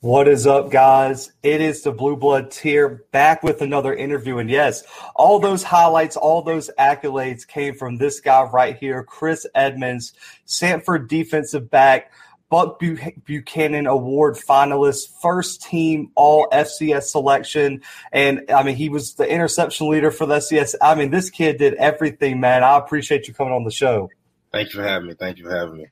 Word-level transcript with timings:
What 0.00 0.28
is 0.28 0.46
up, 0.46 0.70
guys? 0.70 1.32
It 1.42 1.62
is 1.62 1.82
the 1.82 1.90
Blue 1.90 2.16
Bloods 2.16 2.58
here, 2.58 3.04
back 3.12 3.42
with 3.42 3.62
another 3.62 3.94
interview. 3.94 4.36
And 4.36 4.50
yes, 4.50 4.84
all 5.14 5.38
those 5.38 5.62
highlights, 5.62 6.16
all 6.16 6.42
those 6.42 6.70
accolades 6.78 7.48
came 7.48 7.74
from 7.74 7.96
this 7.96 8.20
guy 8.20 8.42
right 8.42 8.76
here, 8.76 9.02
Chris 9.02 9.46
Edmonds, 9.54 10.12
Samford 10.46 11.08
defensive 11.08 11.70
back, 11.70 12.12
Buck 12.50 12.78
Buchanan 13.24 13.86
Award 13.86 14.36
finalist, 14.36 15.08
first 15.22 15.62
team 15.62 16.10
All 16.14 16.46
FCS 16.52 17.04
selection. 17.04 17.80
And 18.12 18.44
I 18.54 18.64
mean, 18.64 18.76
he 18.76 18.90
was 18.90 19.14
the 19.14 19.26
interception 19.26 19.88
leader 19.88 20.10
for 20.10 20.26
the 20.26 20.36
FCS. 20.36 20.74
I 20.82 20.94
mean, 20.94 21.10
this 21.10 21.30
kid 21.30 21.56
did 21.56 21.72
everything, 21.74 22.38
man. 22.38 22.62
I 22.62 22.76
appreciate 22.76 23.28
you 23.28 23.34
coming 23.34 23.54
on 23.54 23.64
the 23.64 23.70
show. 23.70 24.10
Thank 24.52 24.74
you 24.74 24.80
for 24.80 24.86
having 24.86 25.08
me. 25.08 25.14
Thank 25.14 25.38
you 25.38 25.44
for 25.44 25.56
having 25.56 25.78
me. 25.78 25.86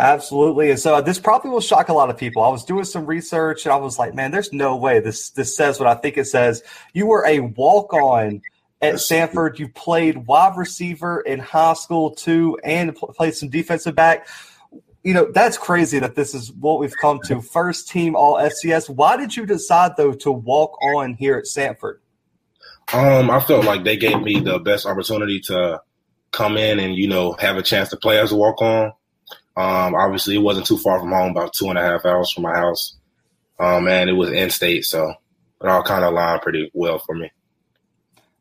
Absolutely. 0.00 0.70
And 0.70 0.80
so 0.80 1.02
this 1.02 1.18
probably 1.18 1.50
will 1.50 1.60
shock 1.60 1.90
a 1.90 1.92
lot 1.92 2.08
of 2.08 2.16
people. 2.16 2.42
I 2.42 2.48
was 2.48 2.64
doing 2.64 2.84
some 2.84 3.04
research 3.04 3.66
and 3.66 3.72
I 3.72 3.76
was 3.76 3.98
like, 3.98 4.14
man, 4.14 4.30
there's 4.30 4.50
no 4.50 4.74
way 4.74 4.98
this 4.98 5.28
this 5.30 5.54
says 5.54 5.78
what 5.78 5.86
I 5.86 5.94
think 5.94 6.16
it 6.16 6.24
says. 6.24 6.62
You 6.94 7.04
were 7.04 7.26
a 7.26 7.40
walk 7.40 7.92
on 7.92 8.40
at 8.80 8.94
Samford. 8.94 9.58
You 9.58 9.68
played 9.68 10.26
wide 10.26 10.56
receiver 10.56 11.20
in 11.20 11.38
high 11.38 11.74
school 11.74 12.12
too 12.12 12.58
and 12.64 12.96
played 12.96 13.34
some 13.34 13.50
defensive 13.50 13.94
back. 13.94 14.26
You 15.04 15.12
know, 15.12 15.30
that's 15.32 15.58
crazy 15.58 15.98
that 15.98 16.14
this 16.14 16.34
is 16.34 16.50
what 16.50 16.80
we've 16.80 16.96
come 16.96 17.20
to. 17.26 17.42
First 17.42 17.90
team 17.90 18.16
all 18.16 18.36
FCS. 18.36 18.88
Why 18.88 19.18
did 19.18 19.36
you 19.36 19.44
decide 19.44 19.98
though 19.98 20.14
to 20.14 20.32
walk 20.32 20.82
on 20.82 21.12
here 21.12 21.36
at 21.36 21.44
Samford? 21.44 21.98
Um, 22.94 23.30
I 23.30 23.40
felt 23.40 23.66
like 23.66 23.84
they 23.84 23.98
gave 23.98 24.22
me 24.22 24.40
the 24.40 24.60
best 24.60 24.86
opportunity 24.86 25.40
to 25.40 25.82
come 26.30 26.56
in 26.56 26.80
and, 26.80 26.94
you 26.94 27.06
know, 27.06 27.36
have 27.38 27.58
a 27.58 27.62
chance 27.62 27.90
to 27.90 27.98
play 27.98 28.18
as 28.18 28.32
a 28.32 28.36
walk 28.36 28.62
on 28.62 28.92
um, 29.60 29.94
obviously, 29.94 30.36
it 30.36 30.42
wasn't 30.42 30.66
too 30.66 30.78
far 30.78 30.98
from 30.98 31.10
home, 31.10 31.32
about 31.32 31.52
two 31.52 31.68
and 31.68 31.78
a 31.78 31.82
half 31.82 32.06
hours 32.06 32.30
from 32.30 32.44
my 32.44 32.54
house. 32.54 32.96
Um, 33.58 33.88
and 33.88 34.08
it 34.08 34.14
was 34.14 34.30
in 34.30 34.50
state, 34.50 34.84
so 34.84 35.12
it 35.62 35.68
all 35.68 35.82
kind 35.82 36.04
of 36.04 36.12
aligned 36.12 36.42
pretty 36.42 36.70
well 36.72 36.98
for 36.98 37.14
me. 37.14 37.30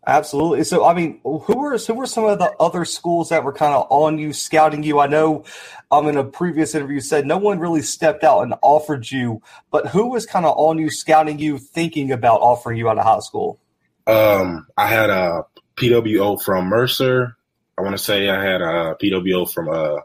Absolutely. 0.08 0.64
So, 0.64 0.86
I 0.86 0.94
mean, 0.94 1.20
who 1.24 1.58
were 1.58 1.78
who 1.78 1.94
were 1.94 2.06
some 2.06 2.26
of 2.26 2.40
the 2.40 2.52
other 2.60 2.86
schools 2.86 3.30
that 3.30 3.44
were 3.44 3.52
kind 3.52 3.74
of 3.74 3.86
on 3.90 4.18
you, 4.18 4.32
scouting 4.32 4.82
you? 4.82 5.00
I 5.00 5.08
know, 5.08 5.44
um, 5.92 6.08
in 6.08 6.16
a 6.16 6.24
previous 6.24 6.74
interview, 6.74 7.02
said 7.02 7.28
no 7.28 7.38
one 7.38 7.60
really 7.60 7.82
stepped 7.82 8.24
out 8.24 8.42
and 8.42 8.56
offered 8.62 9.12
you, 9.12 9.42
but 9.72 9.88
who 9.88 10.10
was 10.10 10.26
kind 10.26 10.46
of 10.46 10.58
on 10.58 10.78
you, 10.78 10.90
scouting 10.90 11.38
you, 11.38 11.58
thinking 11.58 12.12
about 12.12 12.40
offering 12.40 12.78
you 12.78 12.90
out 12.90 12.98
of 12.98 13.04
high 13.04 13.20
school? 13.20 13.60
Um, 14.08 14.68
I 14.78 14.88
had 14.88 15.10
a 15.10 15.44
PWO 15.76 16.42
from 16.42 16.68
Mercer. 16.68 17.36
I 17.78 17.82
want 17.82 17.96
to 17.96 18.04
say 18.04 18.30
I 18.30 18.42
had 18.42 18.62
a 18.62 18.96
PWO 19.02 19.52
from 19.52 19.70
uh, 19.70 20.00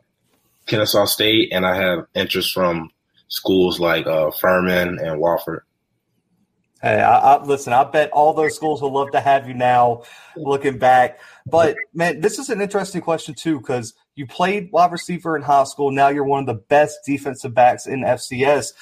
Kennesaw 0.66 1.06
State, 1.06 1.50
and 1.52 1.66
I 1.66 1.76
have 1.76 2.06
interest 2.14 2.52
from 2.52 2.90
schools 3.28 3.80
like 3.80 4.06
uh, 4.06 4.30
Furman 4.30 4.98
and 4.98 5.20
Wofford. 5.20 5.60
Hey, 6.84 7.00
I, 7.00 7.18
I, 7.18 7.42
listen. 7.42 7.72
I 7.72 7.84
bet 7.84 8.10
all 8.10 8.34
those 8.34 8.54
schools 8.54 8.82
would 8.82 8.92
love 8.92 9.10
to 9.12 9.20
have 9.20 9.48
you 9.48 9.54
now. 9.54 10.02
Looking 10.36 10.76
back, 10.76 11.18
but 11.46 11.76
man, 11.94 12.20
this 12.20 12.38
is 12.38 12.50
an 12.50 12.60
interesting 12.60 13.00
question 13.00 13.34
too 13.34 13.58
because 13.58 13.94
you 14.16 14.26
played 14.26 14.70
wide 14.70 14.92
receiver 14.92 15.34
in 15.34 15.42
high 15.42 15.64
school. 15.64 15.90
Now 15.90 16.08
you're 16.08 16.24
one 16.24 16.40
of 16.40 16.46
the 16.46 16.62
best 16.62 16.98
defensive 17.06 17.54
backs 17.54 17.86
in 17.86 18.00
FCS. 18.00 18.74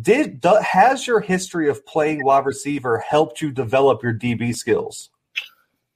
Did 0.00 0.44
has 0.62 1.06
your 1.06 1.18
history 1.18 1.68
of 1.68 1.84
playing 1.84 2.22
wide 2.22 2.46
receiver 2.46 2.98
helped 2.98 3.40
you 3.40 3.50
develop 3.50 4.04
your 4.04 4.14
DB 4.14 4.54
skills? 4.54 5.10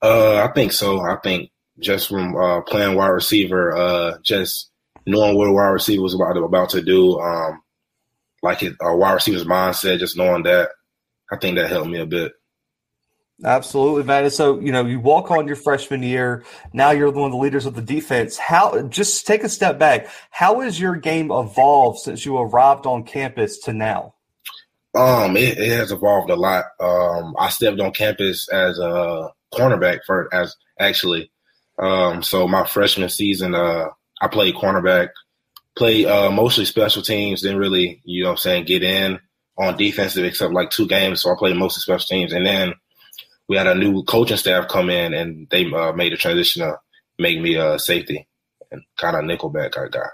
Uh, 0.02 0.44
I 0.48 0.52
think 0.52 0.72
so. 0.72 1.00
I 1.02 1.16
think 1.22 1.50
just 1.78 2.08
from 2.08 2.34
uh, 2.34 2.62
playing 2.62 2.96
wide 2.96 3.08
receiver, 3.08 3.76
uh, 3.76 4.18
just 4.24 4.72
knowing 5.06 5.36
what 5.36 5.48
a 5.48 5.53
wide 5.53 5.69
receiver 5.69 6.03
was 6.03 6.14
about 6.14 6.34
to, 6.34 6.45
about 6.45 6.70
to 6.70 6.83
do, 6.83 7.19
um, 7.20 7.62
like 8.42 8.62
a 8.62 8.97
wide 8.97 9.14
receiver's 9.14 9.44
mindset, 9.44 9.98
just 9.98 10.17
knowing 10.17 10.42
that, 10.44 10.70
I 11.31 11.36
think 11.36 11.56
that 11.56 11.70
helped 11.70 11.91
me 11.91 11.98
a 11.98 12.06
bit. 12.06 12.33
Absolutely, 13.44 14.05
man. 14.05 14.31
So 14.31 14.61
you 14.61 14.70
know, 14.70 14.86
you 14.86 15.00
walk 15.00 15.31
on 15.31 15.47
your 15.47 15.56
freshman 15.56 16.03
year. 16.03 16.44
Now 16.72 16.91
you're 16.91 17.10
one 17.10 17.26
of 17.26 17.32
the 17.32 17.38
leaders 17.38 17.66
of 17.66 17.75
the 17.75 17.82
defense. 17.82 18.37
How? 18.38 18.81
Just 18.82 19.26
take 19.26 19.43
a 19.43 19.49
step 19.49 19.78
back. 19.78 20.09
How 20.31 20.60
has 20.60 20.78
your 20.78 20.94
game 20.94 21.32
evolved 21.32 22.00
since 22.00 22.25
you 22.25 22.37
arrived 22.37 22.87
on 22.87 23.03
campus 23.03 23.59
to 23.60 23.72
now? 23.72 24.15
Um, 24.94 25.37
it, 25.37 25.59
it 25.59 25.76
has 25.76 25.91
evolved 25.91 26.31
a 26.31 26.37
lot. 26.37 26.66
Um, 26.78 27.34
I 27.38 27.49
stepped 27.49 27.81
on 27.81 27.93
campus 27.93 28.49
as 28.50 28.78
a 28.78 29.31
cornerback 29.53 30.00
for 30.06 30.32
as 30.32 30.55
actually. 30.78 31.31
Um, 31.78 32.22
so 32.22 32.47
my 32.47 32.65
freshman 32.66 33.09
season, 33.09 33.55
uh, 33.55 33.88
I 34.22 34.28
played 34.28 34.55
cornerback, 34.55 35.09
played 35.77 36.06
uh, 36.06 36.31
mostly 36.31 36.65
special 36.65 37.03
teams, 37.03 37.43
didn't 37.43 37.59
really, 37.59 38.00
you 38.05 38.22
know 38.22 38.31
what 38.31 38.34
I'm 38.34 38.38
saying, 38.38 38.65
get 38.66 38.84
in 38.84 39.19
on 39.59 39.77
defensive 39.77 40.25
except 40.25 40.55
like 40.55 40.71
two 40.71 40.87
games. 40.87 41.21
So 41.21 41.33
I 41.33 41.34
played 41.37 41.56
mostly 41.56 41.81
special 41.81 42.06
teams. 42.06 42.32
And 42.32 42.47
then 42.47 42.75
we 43.49 43.56
had 43.56 43.66
a 43.66 43.75
new 43.75 44.05
coaching 44.05 44.37
staff 44.37 44.69
come 44.69 44.91
in 44.91 45.12
and 45.12 45.49
they 45.50 45.71
uh, 45.72 45.93
made 45.93 46.12
a 46.12 46.16
transition 46.16 46.62
to 46.62 46.78
make 47.19 47.41
me 47.41 47.56
a 47.56 47.81
safety 47.81 48.28
and 48.71 48.82
kind 48.97 49.16
of 49.16 49.25
nickelback 49.25 49.72
kind 49.72 49.87
of 49.87 49.93
guy. 49.93 50.09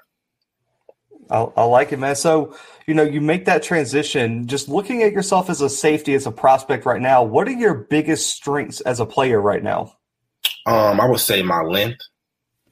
I, 1.31 1.61
I, 1.61 1.65
like 1.65 1.93
it, 1.93 1.99
man. 1.99 2.17
So, 2.17 2.57
you 2.87 2.95
know, 2.95 3.03
you 3.03 3.21
make 3.21 3.45
that 3.45 3.63
transition. 3.63 4.47
Just 4.47 4.71
looking 4.71 5.03
at 5.03 5.13
yourself 5.13 5.51
as 5.51 5.61
a 5.61 5.69
safety, 5.69 6.15
as 6.15 6.27
a 6.27 6.33
prospect 6.33 6.87
right 6.87 7.03
now, 7.03 7.23
what 7.23 7.47
are 7.47 7.53
your 7.53 7.75
biggest 7.75 8.31
strengths 8.31 8.81
as 8.81 9.01
a 9.01 9.05
player 9.05 9.39
right 9.39 9.63
now? 9.63 9.93
Um, 10.65 10.99
I 10.99 11.07
would 11.07 11.21
say 11.21 11.43
my 11.43 11.61
length 11.61 12.01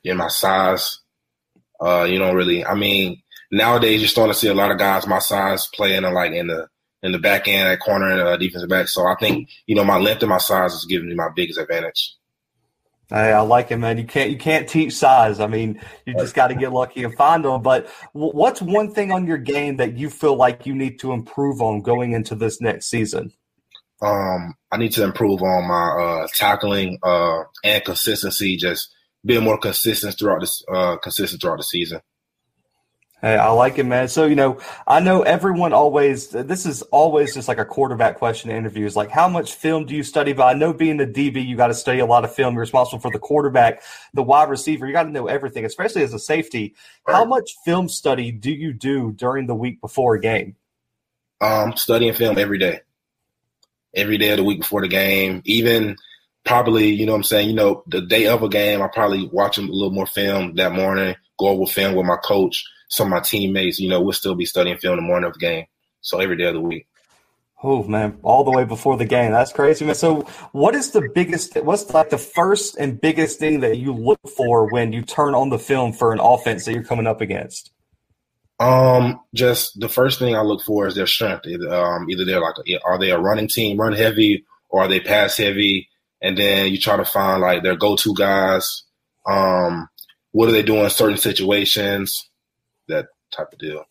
and 0.03 0.17
my 0.17 0.29
size. 0.29 1.01
Uh, 1.81 2.05
you 2.05 2.19
don't 2.19 2.35
really. 2.35 2.65
I 2.65 2.75
mean, 2.75 3.23
nowadays 3.51 4.01
you're 4.01 4.09
starting 4.09 4.33
to 4.33 4.39
see 4.39 4.49
a 4.49 4.55
lot 4.55 4.71
of 4.71 4.79
guys 4.79 5.07
my 5.07 5.19
size 5.19 5.69
playing 5.75 6.03
like 6.03 6.33
in 6.33 6.49
the 6.49 6.69
in 7.03 7.13
the 7.13 7.19
back 7.19 7.47
end, 7.47 7.69
at 7.69 7.81
corner 7.81 8.11
and 8.11 8.21
uh, 8.21 8.37
defensive 8.37 8.69
back. 8.69 8.89
So 8.89 9.07
I 9.07 9.15
think 9.21 9.49
you 9.67 9.75
know 9.75 9.85
my 9.85 9.99
length 9.99 10.23
and 10.23 10.31
my 10.31 10.39
size 10.39 10.73
is 10.75 10.87
giving 10.87 11.09
me 11.09 11.15
my 11.15 11.29
biggest 11.35 11.59
advantage. 11.59 12.17
Hey, 13.09 13.33
I 13.33 13.41
like 13.41 13.71
it, 13.71 13.77
man. 13.77 13.99
You 13.99 14.05
can't 14.05 14.31
you 14.31 14.37
can't 14.37 14.69
teach 14.69 14.93
size. 14.95 15.39
I 15.39 15.47
mean, 15.47 15.81
you 16.07 16.15
just 16.15 16.35
got 16.35 16.49
to 16.49 16.57
get 16.57 16.73
lucky 16.73 17.05
and 17.05 17.15
find 17.15 17.45
them. 17.45 17.63
But 17.63 17.89
what's 18.13 18.61
one 18.61 18.93
thing 18.93 19.13
on 19.13 19.27
your 19.27 19.39
game 19.39 19.77
that 19.77 19.97
you 19.97 20.11
feel 20.11 20.35
like 20.35 20.67
you 20.67 20.75
need 20.75 20.99
to 21.01 21.13
improve 21.13 21.63
on 21.63 21.83
going 21.83 22.15
into 22.15 22.35
this 22.35 22.61
next 22.61 22.87
season? 22.87 23.33
Um, 24.03 24.55
I 24.73 24.77
need 24.77 24.93
to 24.93 25.05
improve 25.05 25.41
on 25.41 25.69
my 25.69 26.03
uh, 26.03 26.29
tackling 26.35 26.99
uh, 27.03 27.45
and 27.63 27.85
consistency. 27.85 28.57
Just 28.57 28.93
being 29.27 29.45
more 29.45 29.59
consistent 29.59 30.19
throughout 30.19 30.41
this 30.41 30.63
uh, 30.73 30.97
consistent 30.97 31.43
throughout 31.43 31.59
the 31.59 31.65
season. 31.65 32.01
Hey, 33.23 33.37
I 33.39 33.49
like 33.49 33.79
it, 33.79 33.85
man. 33.85 34.09
So, 34.09 34.27
you 34.27 34.35
know, 34.35 34.61
I 34.87 35.01
know 35.01 35.23
everyone 35.23 35.73
always, 35.73 36.29
this 36.29 36.67
is 36.67 36.83
always 36.83 37.33
just 37.33 37.49
like 37.49 37.57
a 37.57 37.65
quarterback 37.65 38.19
question 38.19 38.51
in 38.51 38.57
interviews. 38.57 38.95
Like, 38.95 39.11
how 39.11 39.27
much 39.27 39.55
film 39.55 39.87
do 39.87 39.97
you 39.97 40.03
study? 40.03 40.35
But 40.35 40.45
I 40.45 40.53
know 40.53 40.75
being 40.75 40.99
the 40.99 41.07
DB, 41.07 41.45
you 41.45 41.57
got 41.57 41.69
to 41.69 41.75
study 41.75 42.01
a 42.01 42.07
lot 42.07 42.25
of 42.25 42.35
film. 42.35 42.53
You're 42.55 42.61
responsible 42.61 43.01
for 43.01 43.11
the 43.11 43.19
quarterback, 43.19 43.83
the 44.13 44.23
wide 44.23 44.51
receiver. 44.51 44.87
You 44.87 44.93
got 44.93 45.05
to 45.05 45.11
know 45.11 45.29
everything, 45.29 45.65
especially 45.65 46.03
as 46.03 46.13
a 46.13 46.19
safety. 46.19 46.75
How 47.07 47.25
much 47.25 47.57
film 47.65 47.89
study 47.89 48.33
do 48.33 48.53
you 48.53 48.75
do 48.75 49.13
during 49.13 49.47
the 49.47 49.55
week 49.55 49.81
before 49.81 50.15
a 50.15 50.21
game? 50.21 50.57
Um, 51.41 51.75
studying 51.75 52.13
film 52.13 52.37
every 52.37 52.59
day. 52.59 52.81
Every 53.95 54.19
day 54.19 54.29
of 54.29 54.37
the 54.37 54.45
week 54.45 54.61
before 54.61 54.83
the 54.83 54.89
game. 54.89 55.41
Even 55.47 55.97
probably, 56.47 56.89
you 56.89 57.05
know 57.05 57.13
what 57.13 57.19
I'm 57.19 57.25
saying, 57.25 57.49
you 57.51 57.55
know, 57.55 57.83
the 57.87 58.01
day 58.01 58.29
of 58.29 58.43
a 58.43 58.49
game, 58.49 58.81
I 58.81 58.89
probably 58.89 59.29
watch 59.29 59.59
a 59.59 59.63
little 59.63 59.91
more 59.91 60.07
film 60.07 60.55
that 60.55 60.73
morning, 60.73 61.15
go 61.39 61.49
over 61.49 61.71
film 61.71 61.95
with 61.95 62.07
my 62.07 62.17
coach, 62.17 62.65
some 62.89 63.09
of 63.09 63.11
my 63.11 63.21
teammates, 63.21 63.79
you 63.79 63.89
know, 63.89 64.01
we'll 64.01 64.13
still 64.13 64.35
be 64.35 64.47
studying 64.47 64.79
film 64.79 64.97
the 64.97 65.03
morning 65.03 65.27
of 65.27 65.35
the 65.35 65.41
game. 65.41 65.67
So 66.01 66.21
every 66.21 66.37
day 66.37 66.45
of 66.45 66.55
the 66.55 66.61
week. 66.61 66.87
Oh 67.63 67.83
man, 67.83 68.19
all 68.23 68.45
the 68.45 68.51
way 68.51 68.65
before 68.65 68.97
the 68.97 69.07
game. 69.07 69.33
That's 69.33 69.53
crazy, 69.53 69.85
man. 69.85 69.95
So 69.95 70.21
what 70.53 70.75
is 70.75 70.91
the 70.91 71.11
biggest 71.15 71.57
what's 71.57 71.93
like 71.93 72.11
the 72.11 72.19
first 72.19 72.77
and 72.77 73.01
biggest 73.01 73.41
thing 73.41 73.61
that 73.61 73.79
you 73.79 73.93
look 73.93 74.21
for 74.37 74.71
when 74.71 74.93
you 74.93 75.03
turn 75.03 75.35
on 75.35 75.49
the 75.49 75.59
film 75.59 75.93
for 75.93 76.13
an 76.13 76.21
offense 76.21 76.65
that 76.65 76.75
you're 76.75 76.85
coming 76.85 77.07
up 77.07 77.21
against? 77.21 77.73
Um, 78.61 79.21
just 79.35 79.81
the 79.81 79.89
first 79.89 80.19
thing 80.19 80.37
I 80.37 80.43
look 80.43 80.63
for 80.63 80.87
is 80.87 80.95
their 80.95 81.07
strength. 81.07 81.47
Either, 81.47 81.75
um, 81.75 82.09
either 82.09 82.25
they're 82.25 82.41
like, 82.41 82.55
are 82.85 82.99
they 82.99 83.11
a 83.11 83.19
running 83.19 83.49
team, 83.49 83.79
run 83.79 83.95
heavy, 83.95 84.45
or 84.69 84.83
are 84.83 84.89
they 84.89 85.01
pass 85.01 85.37
heavy? 85.37 85.89
And 86.27 86.37
then 86.37 86.73
you 86.73 86.79
try 86.79 86.97
to 86.97 87.05
find 87.05 87.41
like 87.41 87.63
their 87.63 87.77
go-to 87.77 88.13
guys. 88.15 88.83
Um, 89.27 89.89
what 90.33 90.49
are 90.49 90.53
they 90.53 90.63
doing 90.63 90.83
in 90.83 90.91
certain 90.91 91.19
situations? 91.19 92.29
That 92.89 93.07
type 93.31 93.53
of 93.53 93.59
deal. 93.61 93.85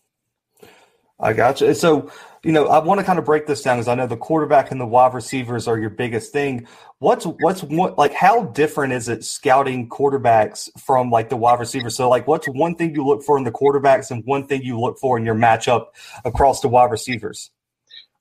I 1.18 1.32
got 1.32 1.62
you. 1.62 1.74
So, 1.74 2.12
you 2.44 2.52
know, 2.52 2.68
I 2.68 2.80
want 2.80 3.00
to 3.00 3.06
kind 3.06 3.18
of 3.18 3.24
break 3.24 3.48
this 3.48 3.62
down 3.62 3.78
because 3.78 3.88
I 3.88 3.96
know 3.96 4.06
the 4.06 4.18
quarterback 4.18 4.70
and 4.70 4.82
the 4.82 4.86
wide 4.86 5.14
receivers 5.14 5.66
are 5.66 5.80
your 5.80 5.90
biggest 5.90 6.34
thing. 6.34 6.68
What's 7.00 7.26
what's 7.26 7.64
what 7.64 7.98
like 7.98 8.14
how 8.14 8.48
different 8.48 8.92
is 8.92 9.08
it 9.08 9.24
scouting 9.24 9.88
quarterbacks 9.88 10.70
from 10.78 11.12
like 11.12 11.30
the 11.30 11.38
wide 11.38 11.60
receivers? 11.60 11.96
So, 11.96 12.10
like, 12.10 12.28
what's 12.28 12.48
one 12.48 12.76
thing 12.76 12.94
you 12.94 13.06
look 13.06 13.24
for 13.24 13.38
in 13.38 13.46
the 13.46 13.52
quarterbacks 13.52 14.12
and 14.12 14.26
one 14.26 14.46
thing 14.46 14.62
you 14.62 14.78
look 14.78 15.00
for 15.00 15.18
in 15.18 15.26
your 15.26 15.36
matchup 15.36 15.86
across 16.26 16.60
the 16.60 16.68
wide 16.68 16.92
receivers? 16.92 17.50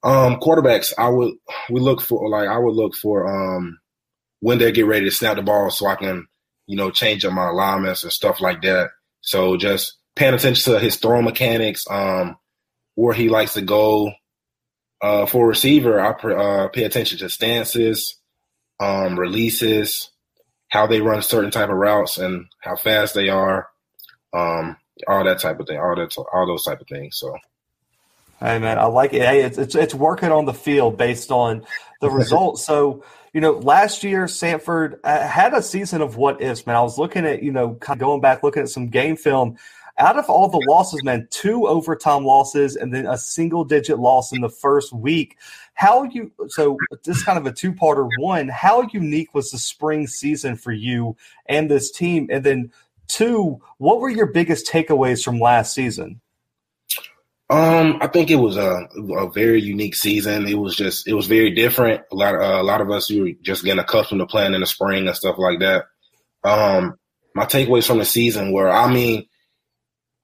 Um, 0.04 0.36
quarterbacks, 0.36 0.92
I 0.96 1.08
would 1.08 1.34
we 1.68 1.80
look 1.80 2.00
for 2.00 2.28
like 2.28 2.48
I 2.48 2.58
would 2.58 2.74
look 2.74 2.94
for 2.94 3.26
um 3.26 3.80
when 4.44 4.58
they 4.58 4.70
get 4.72 4.84
ready 4.84 5.06
to 5.06 5.10
snap 5.10 5.36
the 5.36 5.42
ball 5.42 5.70
so 5.70 5.86
I 5.86 5.96
can, 5.96 6.26
you 6.66 6.76
know, 6.76 6.90
change 6.90 7.24
up 7.24 7.32
my 7.32 7.48
alignments 7.48 8.02
and 8.02 8.12
stuff 8.12 8.42
like 8.42 8.60
that. 8.60 8.90
So 9.22 9.56
just 9.56 9.96
paying 10.16 10.34
attention 10.34 10.74
to 10.74 10.78
his 10.78 10.96
throw 10.96 11.22
mechanics, 11.22 11.86
um, 11.90 12.36
where 12.94 13.14
he 13.14 13.30
likes 13.30 13.54
to 13.54 13.62
go, 13.62 14.12
Uh, 15.02 15.24
for 15.26 15.48
receiver, 15.48 15.98
I 15.98 16.10
uh, 16.10 16.68
pay 16.68 16.84
attention 16.84 17.18
to 17.20 17.30
stances, 17.30 18.18
um, 18.80 19.18
releases, 19.18 20.10
how 20.68 20.86
they 20.86 21.00
run 21.00 21.22
certain 21.22 21.50
type 21.50 21.70
of 21.70 21.76
routes, 21.76 22.18
and 22.18 22.46
how 22.60 22.76
fast 22.76 23.14
they 23.14 23.30
are. 23.30 23.68
Um, 24.34 24.76
all 25.08 25.24
that 25.24 25.40
type 25.40 25.58
of 25.58 25.66
thing, 25.66 25.78
all 25.78 25.96
that, 25.96 26.14
all 26.34 26.46
those 26.46 26.64
type 26.64 26.80
of 26.82 26.88
things. 26.88 27.16
So. 27.18 27.34
Hey 28.40 28.58
man, 28.58 28.78
I 28.78 28.84
like 28.86 29.14
it. 29.14 29.22
Hey, 29.22 29.42
it's 29.42 29.58
it's, 29.58 29.74
it's 29.74 29.94
working 29.94 30.32
on 30.32 30.44
the 30.44 30.54
field 30.54 30.98
based 30.98 31.30
on 31.30 31.64
the 32.02 32.10
results. 32.20 32.64
so 32.64 33.04
you 33.34 33.40
know, 33.40 33.52
last 33.52 34.04
year 34.04 34.26
Samford 34.26 35.00
uh, 35.02 35.26
had 35.26 35.52
a 35.52 35.60
season 35.60 36.00
of 36.00 36.16
what 36.16 36.40
ifs. 36.40 36.66
Man, 36.66 36.76
I 36.76 36.80
was 36.80 36.98
looking 36.98 37.26
at 37.26 37.42
you 37.42 37.50
know 37.52 37.74
kind 37.74 38.00
of 38.00 38.06
going 38.06 38.20
back 38.20 38.42
looking 38.42 38.62
at 38.62 38.68
some 38.70 38.88
game 38.88 39.16
film. 39.16 39.58
Out 39.98 40.18
of 40.18 40.28
all 40.28 40.48
the 40.48 40.64
losses, 40.68 41.04
man, 41.04 41.28
two 41.30 41.68
overtime 41.68 42.24
losses 42.24 42.74
and 42.74 42.92
then 42.92 43.06
a 43.06 43.16
single 43.16 43.64
digit 43.64 44.00
loss 44.00 44.32
in 44.32 44.40
the 44.40 44.48
first 44.48 44.92
week. 44.92 45.36
How 45.74 46.04
you 46.04 46.32
so 46.48 46.78
this 47.04 47.22
kind 47.24 47.38
of 47.38 47.46
a 47.46 47.52
two 47.52 47.72
parter. 47.72 48.08
One, 48.18 48.48
how 48.48 48.88
unique 48.92 49.34
was 49.34 49.50
the 49.50 49.58
spring 49.58 50.06
season 50.06 50.56
for 50.56 50.72
you 50.72 51.16
and 51.46 51.68
this 51.68 51.90
team? 51.90 52.28
And 52.30 52.44
then 52.44 52.72
two, 53.08 53.60
what 53.78 54.00
were 54.00 54.10
your 54.10 54.26
biggest 54.26 54.66
takeaways 54.66 55.24
from 55.24 55.40
last 55.40 55.74
season? 55.74 56.20
Um, 57.50 57.98
I 58.00 58.06
think 58.06 58.30
it 58.30 58.36
was 58.36 58.56
a, 58.56 58.88
a 59.18 59.30
very 59.30 59.60
unique 59.60 59.94
season. 59.94 60.46
It 60.46 60.58
was 60.58 60.76
just 60.76 61.06
it 61.06 61.12
was 61.12 61.26
very 61.26 61.50
different. 61.50 62.02
A 62.10 62.14
lot 62.14 62.34
of 62.34 62.40
uh, 62.40 62.62
a 62.62 62.64
lot 62.64 62.80
of 62.80 62.90
us 62.90 63.10
were 63.10 63.30
just 63.42 63.64
getting 63.64 63.80
accustomed 63.80 64.20
to 64.20 64.26
playing 64.26 64.54
in 64.54 64.60
the 64.62 64.66
spring 64.66 65.06
and 65.06 65.16
stuff 65.16 65.36
like 65.38 65.60
that. 65.60 65.84
Um, 66.42 66.94
my 67.34 67.44
takeaways 67.44 67.86
from 67.86 67.98
the 67.98 68.04
season 68.04 68.52
were, 68.52 68.70
I 68.70 68.90
mean, 68.92 69.26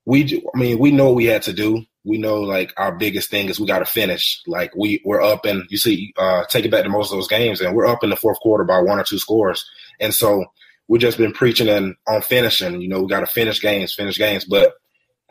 we 0.06 0.42
I 0.54 0.58
mean 0.58 0.78
we 0.78 0.92
know 0.92 1.06
what 1.06 1.16
we 1.16 1.26
had 1.26 1.42
to 1.42 1.52
do. 1.52 1.84
We 2.04 2.16
know 2.16 2.40
like 2.40 2.72
our 2.78 2.96
biggest 2.96 3.30
thing 3.30 3.50
is 3.50 3.60
we 3.60 3.66
got 3.66 3.80
to 3.80 3.84
finish. 3.84 4.40
Like 4.46 4.74
we 4.74 5.02
we're 5.04 5.20
up 5.20 5.44
and 5.44 5.64
you 5.68 5.76
see, 5.76 6.14
uh, 6.16 6.44
take 6.48 6.64
it 6.64 6.70
back 6.70 6.84
to 6.84 6.88
most 6.88 7.12
of 7.12 7.18
those 7.18 7.28
games, 7.28 7.60
and 7.60 7.76
we're 7.76 7.86
up 7.86 8.02
in 8.02 8.08
the 8.08 8.16
fourth 8.16 8.40
quarter 8.40 8.64
by 8.64 8.80
one 8.80 8.98
or 8.98 9.04
two 9.04 9.18
scores, 9.18 9.68
and 10.00 10.14
so 10.14 10.46
we've 10.88 11.02
just 11.02 11.18
been 11.18 11.32
preaching 11.32 11.68
and 11.68 11.96
on 12.08 12.22
finishing. 12.22 12.80
You 12.80 12.88
know, 12.88 13.02
we 13.02 13.08
got 13.08 13.20
to 13.20 13.26
finish 13.26 13.60
games, 13.60 13.92
finish 13.92 14.16
games, 14.16 14.46
but 14.46 14.72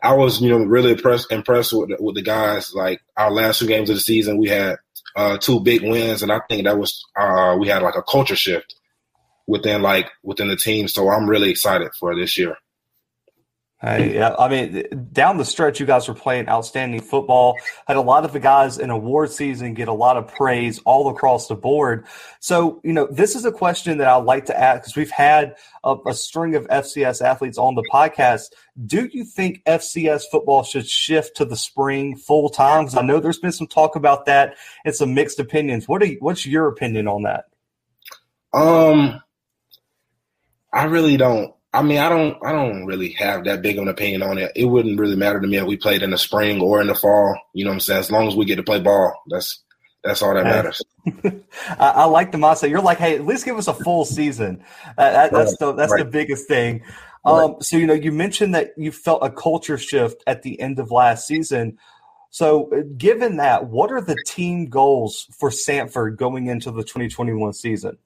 I 0.02 0.14
was, 0.14 0.40
you 0.40 0.48
know, 0.48 0.58
really 0.58 0.92
impressed 0.92 1.30
impressed 1.30 1.72
with 1.72 1.90
with 2.00 2.14
the 2.14 2.22
guys. 2.22 2.72
Like 2.74 3.00
our 3.16 3.30
last 3.30 3.58
two 3.58 3.66
games 3.66 3.90
of 3.90 3.96
the 3.96 4.00
season, 4.00 4.38
we 4.38 4.48
had 4.48 4.76
uh, 5.16 5.38
two 5.38 5.60
big 5.60 5.82
wins, 5.82 6.22
and 6.22 6.32
I 6.32 6.40
think 6.48 6.64
that 6.64 6.78
was 6.78 7.04
uh, 7.18 7.56
we 7.58 7.68
had 7.68 7.82
like 7.82 7.96
a 7.96 8.02
culture 8.02 8.36
shift 8.36 8.74
within 9.46 9.82
like 9.82 10.10
within 10.22 10.48
the 10.48 10.56
team. 10.56 10.88
So 10.88 11.08
I'm 11.10 11.28
really 11.28 11.50
excited 11.50 11.90
for 11.98 12.14
this 12.14 12.38
year. 12.38 12.56
Hey, 13.82 14.16
yeah, 14.16 14.34
I 14.38 14.48
mean, 14.48 15.08
down 15.10 15.38
the 15.38 15.44
stretch, 15.44 15.80
you 15.80 15.86
guys 15.86 16.06
were 16.06 16.12
playing 16.12 16.50
outstanding 16.50 17.00
football. 17.00 17.56
Had 17.86 17.96
a 17.96 18.02
lot 18.02 18.26
of 18.26 18.34
the 18.34 18.40
guys 18.40 18.76
in 18.78 18.90
award 18.90 19.30
season 19.30 19.72
get 19.72 19.88
a 19.88 19.92
lot 19.94 20.18
of 20.18 20.28
praise 20.28 20.80
all 20.84 21.08
across 21.08 21.48
the 21.48 21.54
board. 21.54 22.04
So, 22.40 22.82
you 22.84 22.92
know, 22.92 23.08
this 23.10 23.34
is 23.34 23.46
a 23.46 23.52
question 23.52 23.96
that 23.96 24.06
I 24.06 24.16
like 24.16 24.44
to 24.46 24.58
ask 24.58 24.82
because 24.82 24.96
we've 24.96 25.10
had 25.10 25.54
a, 25.82 25.96
a, 26.06 26.12
string 26.12 26.56
of 26.56 26.68
FCS 26.68 27.22
athletes 27.22 27.56
on 27.56 27.74
the 27.74 27.82
podcast. 27.90 28.52
Do 28.84 29.08
you 29.10 29.24
think 29.24 29.64
FCS 29.64 30.24
football 30.30 30.62
should 30.62 30.86
shift 30.86 31.38
to 31.38 31.46
the 31.46 31.56
spring 31.56 32.16
full 32.16 32.50
time? 32.50 32.84
Because 32.84 32.98
I 32.98 33.02
know 33.02 33.18
there's 33.18 33.38
been 33.38 33.50
some 33.50 33.66
talk 33.66 33.96
about 33.96 34.26
that 34.26 34.56
and 34.84 34.94
some 34.94 35.14
mixed 35.14 35.40
opinions. 35.40 35.88
What 35.88 36.02
are 36.02 36.06
you, 36.06 36.18
what's 36.20 36.44
your 36.44 36.68
opinion 36.68 37.08
on 37.08 37.22
that? 37.22 37.46
Um, 38.52 39.22
I 40.70 40.84
really 40.84 41.16
don't 41.16 41.54
I 41.72 41.82
mean, 41.82 41.98
I 41.98 42.08
don't, 42.08 42.36
I 42.44 42.50
don't 42.50 42.84
really 42.84 43.12
have 43.12 43.44
that 43.44 43.62
big 43.62 43.76
of 43.76 43.82
an 43.82 43.88
opinion 43.88 44.22
on 44.22 44.38
it. 44.38 44.50
It 44.56 44.64
wouldn't 44.64 44.98
really 44.98 45.14
matter 45.14 45.40
to 45.40 45.46
me 45.46 45.56
if 45.56 45.66
we 45.66 45.76
played 45.76 46.02
in 46.02 46.10
the 46.10 46.18
spring 46.18 46.60
or 46.60 46.80
in 46.80 46.88
the 46.88 46.94
fall. 46.94 47.38
You 47.54 47.64
know 47.64 47.70
what 47.70 47.74
I'm 47.74 47.80
saying? 47.80 48.00
As 48.00 48.10
long 48.10 48.26
as 48.26 48.34
we 48.34 48.44
get 48.44 48.56
to 48.56 48.62
play 48.64 48.80
ball, 48.80 49.14
that's 49.28 49.62
that's 50.02 50.22
all 50.22 50.34
that 50.34 50.44
matters. 50.44 50.82
I, 51.78 51.88
I, 51.88 52.04
like 52.06 52.32
the 52.32 52.38
mindset. 52.38 52.70
You're 52.70 52.80
like, 52.80 52.98
hey, 52.98 53.14
at 53.14 53.26
least 53.26 53.44
give 53.44 53.58
us 53.58 53.68
a 53.68 53.74
full 53.74 54.04
season. 54.04 54.64
Uh, 54.96 55.10
that, 55.10 55.32
that's 55.32 55.50
right. 55.50 55.58
the 55.60 55.72
that's 55.74 55.92
right. 55.92 56.04
the 56.04 56.10
biggest 56.10 56.48
thing. 56.48 56.82
Um, 57.24 57.52
right. 57.52 57.62
So 57.62 57.76
you 57.76 57.86
know, 57.86 57.94
you 57.94 58.10
mentioned 58.10 58.54
that 58.54 58.72
you 58.76 58.90
felt 58.92 59.22
a 59.22 59.30
culture 59.30 59.78
shift 59.78 60.24
at 60.26 60.42
the 60.42 60.60
end 60.60 60.78
of 60.78 60.90
last 60.90 61.26
season. 61.26 61.78
So, 62.30 62.72
uh, 62.72 62.82
given 62.96 63.36
that, 63.36 63.66
what 63.66 63.90
are 63.92 64.00
the 64.00 64.16
team 64.24 64.66
goals 64.66 65.26
for 65.38 65.50
Samford 65.50 66.16
going 66.16 66.46
into 66.46 66.70
the 66.70 66.82
2021 66.82 67.52
season? 67.52 67.98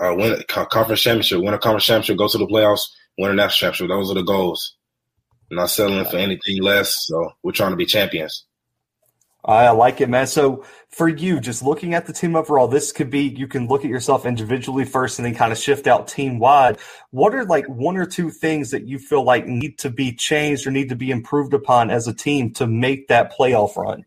Uh, 0.00 0.14
win 0.14 0.32
a 0.32 0.44
conference 0.44 1.00
championship, 1.00 1.40
win 1.40 1.54
a 1.54 1.58
conference 1.58 1.86
championship, 1.86 2.18
go 2.18 2.28
to 2.28 2.38
the 2.38 2.46
playoffs, 2.46 2.82
win 3.18 3.30
a 3.30 3.34
national 3.34 3.70
championship. 3.70 3.88
Those 3.88 4.10
are 4.10 4.14
the 4.14 4.22
goals. 4.22 4.76
I'm 5.50 5.56
not 5.56 5.70
settling 5.70 6.04
for 6.04 6.16
anything 6.16 6.62
less. 6.62 7.06
So 7.06 7.32
we're 7.42 7.52
trying 7.52 7.70
to 7.70 7.76
be 7.76 7.86
champions. 7.86 8.44
I 9.46 9.70
like 9.70 10.00
it, 10.00 10.08
man. 10.08 10.26
So 10.26 10.64
for 10.90 11.08
you, 11.08 11.38
just 11.38 11.62
looking 11.62 11.94
at 11.94 12.06
the 12.06 12.12
team 12.12 12.34
overall, 12.34 12.66
this 12.66 12.90
could 12.90 13.10
be 13.10 13.28
you 13.28 13.46
can 13.46 13.68
look 13.68 13.84
at 13.84 13.90
yourself 13.90 14.26
individually 14.26 14.84
first 14.84 15.20
and 15.20 15.26
then 15.26 15.36
kind 15.36 15.52
of 15.52 15.58
shift 15.58 15.86
out 15.86 16.08
team 16.08 16.40
wide. 16.40 16.78
What 17.12 17.32
are 17.32 17.44
like 17.44 17.66
one 17.66 17.96
or 17.96 18.06
two 18.06 18.30
things 18.30 18.72
that 18.72 18.88
you 18.88 18.98
feel 18.98 19.22
like 19.22 19.46
need 19.46 19.78
to 19.78 19.90
be 19.90 20.12
changed 20.12 20.66
or 20.66 20.72
need 20.72 20.88
to 20.88 20.96
be 20.96 21.12
improved 21.12 21.54
upon 21.54 21.90
as 21.90 22.08
a 22.08 22.14
team 22.14 22.52
to 22.54 22.66
make 22.66 23.06
that 23.06 23.32
playoff 23.32 23.76
run? 23.76 24.04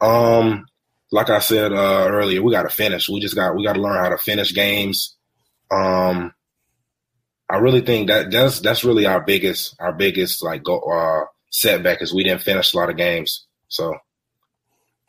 Um, 0.00 0.64
like 1.12 1.30
I 1.30 1.40
said 1.40 1.72
uh, 1.72 2.06
earlier, 2.08 2.42
we 2.42 2.52
got 2.52 2.62
to 2.62 2.68
finish. 2.68 3.08
We 3.08 3.20
just 3.20 3.34
got 3.34 3.56
we 3.56 3.64
got 3.64 3.74
to 3.74 3.80
learn 3.80 4.02
how 4.02 4.10
to 4.10 4.18
finish 4.18 4.54
games. 4.54 5.16
Um, 5.70 6.32
I 7.48 7.56
really 7.56 7.80
think 7.80 8.08
that 8.08 8.30
that's 8.30 8.60
that's 8.60 8.84
really 8.84 9.06
our 9.06 9.20
biggest 9.20 9.74
our 9.80 9.92
biggest 9.92 10.42
like 10.42 10.62
go, 10.62 10.78
uh, 10.78 11.26
setback 11.50 12.00
is 12.00 12.14
we 12.14 12.22
didn't 12.22 12.42
finish 12.42 12.72
a 12.72 12.76
lot 12.76 12.90
of 12.90 12.96
games. 12.96 13.46
So 13.68 13.96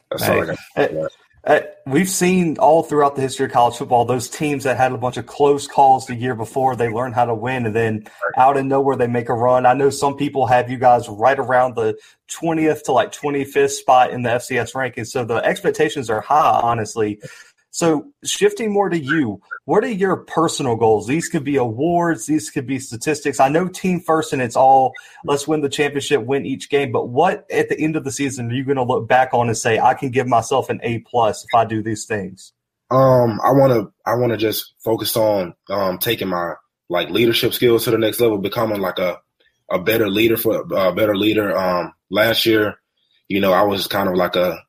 that's 0.10 0.28
all 0.28 0.42
I 0.42 0.46
got. 0.48 1.12
Uh, 1.44 1.62
we've 1.88 2.10
seen 2.10 2.58
all 2.60 2.84
throughout 2.84 3.16
the 3.16 3.22
history 3.22 3.48
of 3.48 3.52
college 3.52 3.76
football 3.76 4.06
those 4.06 4.30
teams 4.30 4.64
that 4.64 4.78
had 4.78 4.92
a 4.92 4.98
bunch 4.98 5.18
of 5.18 5.26
close 5.26 5.68
calls 5.68 6.06
the 6.06 6.14
year 6.14 6.36
before 6.36 6.76
they 6.76 6.88
learn 6.88 7.12
how 7.14 7.26
to 7.26 7.34
win, 7.34 7.66
and 7.66 7.76
then 7.76 8.06
out 8.38 8.58
of 8.58 8.66
nowhere 8.66 8.96
they 8.96 9.08
make 9.08 9.28
a 9.28 9.34
run. 9.34 9.66
I 9.66 9.74
know 9.74 9.90
some 9.90 10.16
people 10.16 10.46
have 10.46 10.70
you 10.70 10.78
guys 10.78 11.10
right 11.10 11.40
around 11.40 11.76
the 11.76 11.98
20th 12.30 12.84
to 12.84 12.92
like 12.92 13.12
25th 13.12 13.72
spot 13.72 14.12
in 14.12 14.22
the 14.22 14.30
FCS 14.30 14.74
rankings, 14.74 15.08
so 15.08 15.26
the 15.26 15.38
expectations 15.38 16.12
are 16.12 16.22
high, 16.22 16.60
honestly. 16.62 17.20
So 17.72 18.12
shifting 18.26 18.74
more 18.74 18.90
to 18.90 19.00
you, 19.00 19.42
what 19.64 19.86
are 19.86 19.92
your 19.92 20.18
personal 20.18 20.76
goals? 20.76 21.08
These 21.08 21.30
could 21.30 21.46
be 21.46 21.56
awards, 21.56 22.26
these 22.26 22.50
could 22.50 22.68
be 22.68 22.80
statistics. 22.80 23.40
I 23.40 23.48
know 23.48 23.70
team 23.70 24.02
first 24.02 24.34
and 24.34 24.42
it's 24.42 24.58
all 24.58 24.94
let's 25.24 25.48
win 25.48 25.62
the 25.62 25.70
championship, 25.70 26.24
win 26.24 26.46
each 26.46 26.70
game, 26.70 26.92
but 26.92 27.08
what 27.08 27.50
at 27.50 27.70
the 27.70 27.80
end 27.80 27.96
of 27.96 28.04
the 28.04 28.12
season 28.12 28.52
are 28.52 28.54
you 28.54 28.66
going 28.66 28.76
to 28.76 28.84
look 28.84 29.08
back 29.08 29.34
on 29.34 29.48
and 29.48 29.58
say 29.58 29.80
I 29.80 29.94
can 29.94 30.12
give 30.12 30.28
myself 30.28 30.70
an 30.70 30.82
A 30.84 31.00
plus 31.00 31.46
if 31.46 31.56
I 31.56 31.64
do 31.64 31.82
these 31.82 32.06
things? 32.06 32.52
Um, 32.92 33.40
I 33.42 33.52
want 33.54 33.72
to 33.72 33.94
I 34.06 34.16
want 34.16 34.34
to 34.34 34.38
just 34.38 34.74
focus 34.84 35.16
on 35.16 35.54
um 35.70 35.98
taking 35.98 36.28
my 36.28 36.56
like 36.90 37.10
leadership 37.10 37.54
skills 37.54 37.86
to 37.86 37.92
the 37.92 37.98
next 37.98 38.20
level, 38.20 38.38
becoming 38.38 38.82
like 38.82 39.00
a 39.00 39.18
a 39.72 39.80
better 39.80 40.10
leader 40.10 40.36
for 40.36 40.66
a 40.76 40.94
better 40.94 41.16
leader. 41.16 41.58
Um, 41.58 41.94
last 42.10 42.46
year, 42.46 42.76
you 43.30 43.40
know, 43.40 43.54
I 43.54 43.62
was 43.64 43.88
kind 43.88 44.10
of 44.10 44.16
like 44.16 44.36
a 44.36 44.62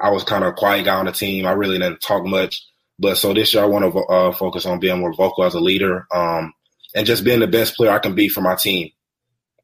I 0.00 0.10
was 0.10 0.24
kind 0.24 0.44
of 0.44 0.50
a 0.50 0.56
quiet 0.56 0.84
guy 0.84 0.96
on 0.96 1.06
the 1.06 1.12
team. 1.12 1.46
I 1.46 1.52
really 1.52 1.78
didn't 1.78 2.00
talk 2.00 2.24
much. 2.24 2.66
But 2.98 3.16
so 3.16 3.32
this 3.32 3.54
year, 3.54 3.62
I 3.62 3.66
want 3.66 3.92
to 3.92 3.98
uh, 4.00 4.32
focus 4.32 4.66
on 4.66 4.80
being 4.80 5.00
more 5.00 5.14
vocal 5.14 5.44
as 5.44 5.54
a 5.54 5.60
leader 5.60 6.06
um, 6.12 6.52
and 6.94 7.06
just 7.06 7.24
being 7.24 7.40
the 7.40 7.46
best 7.46 7.76
player 7.76 7.90
I 7.90 7.98
can 7.98 8.14
be 8.14 8.28
for 8.28 8.40
my 8.40 8.54
team. 8.54 8.90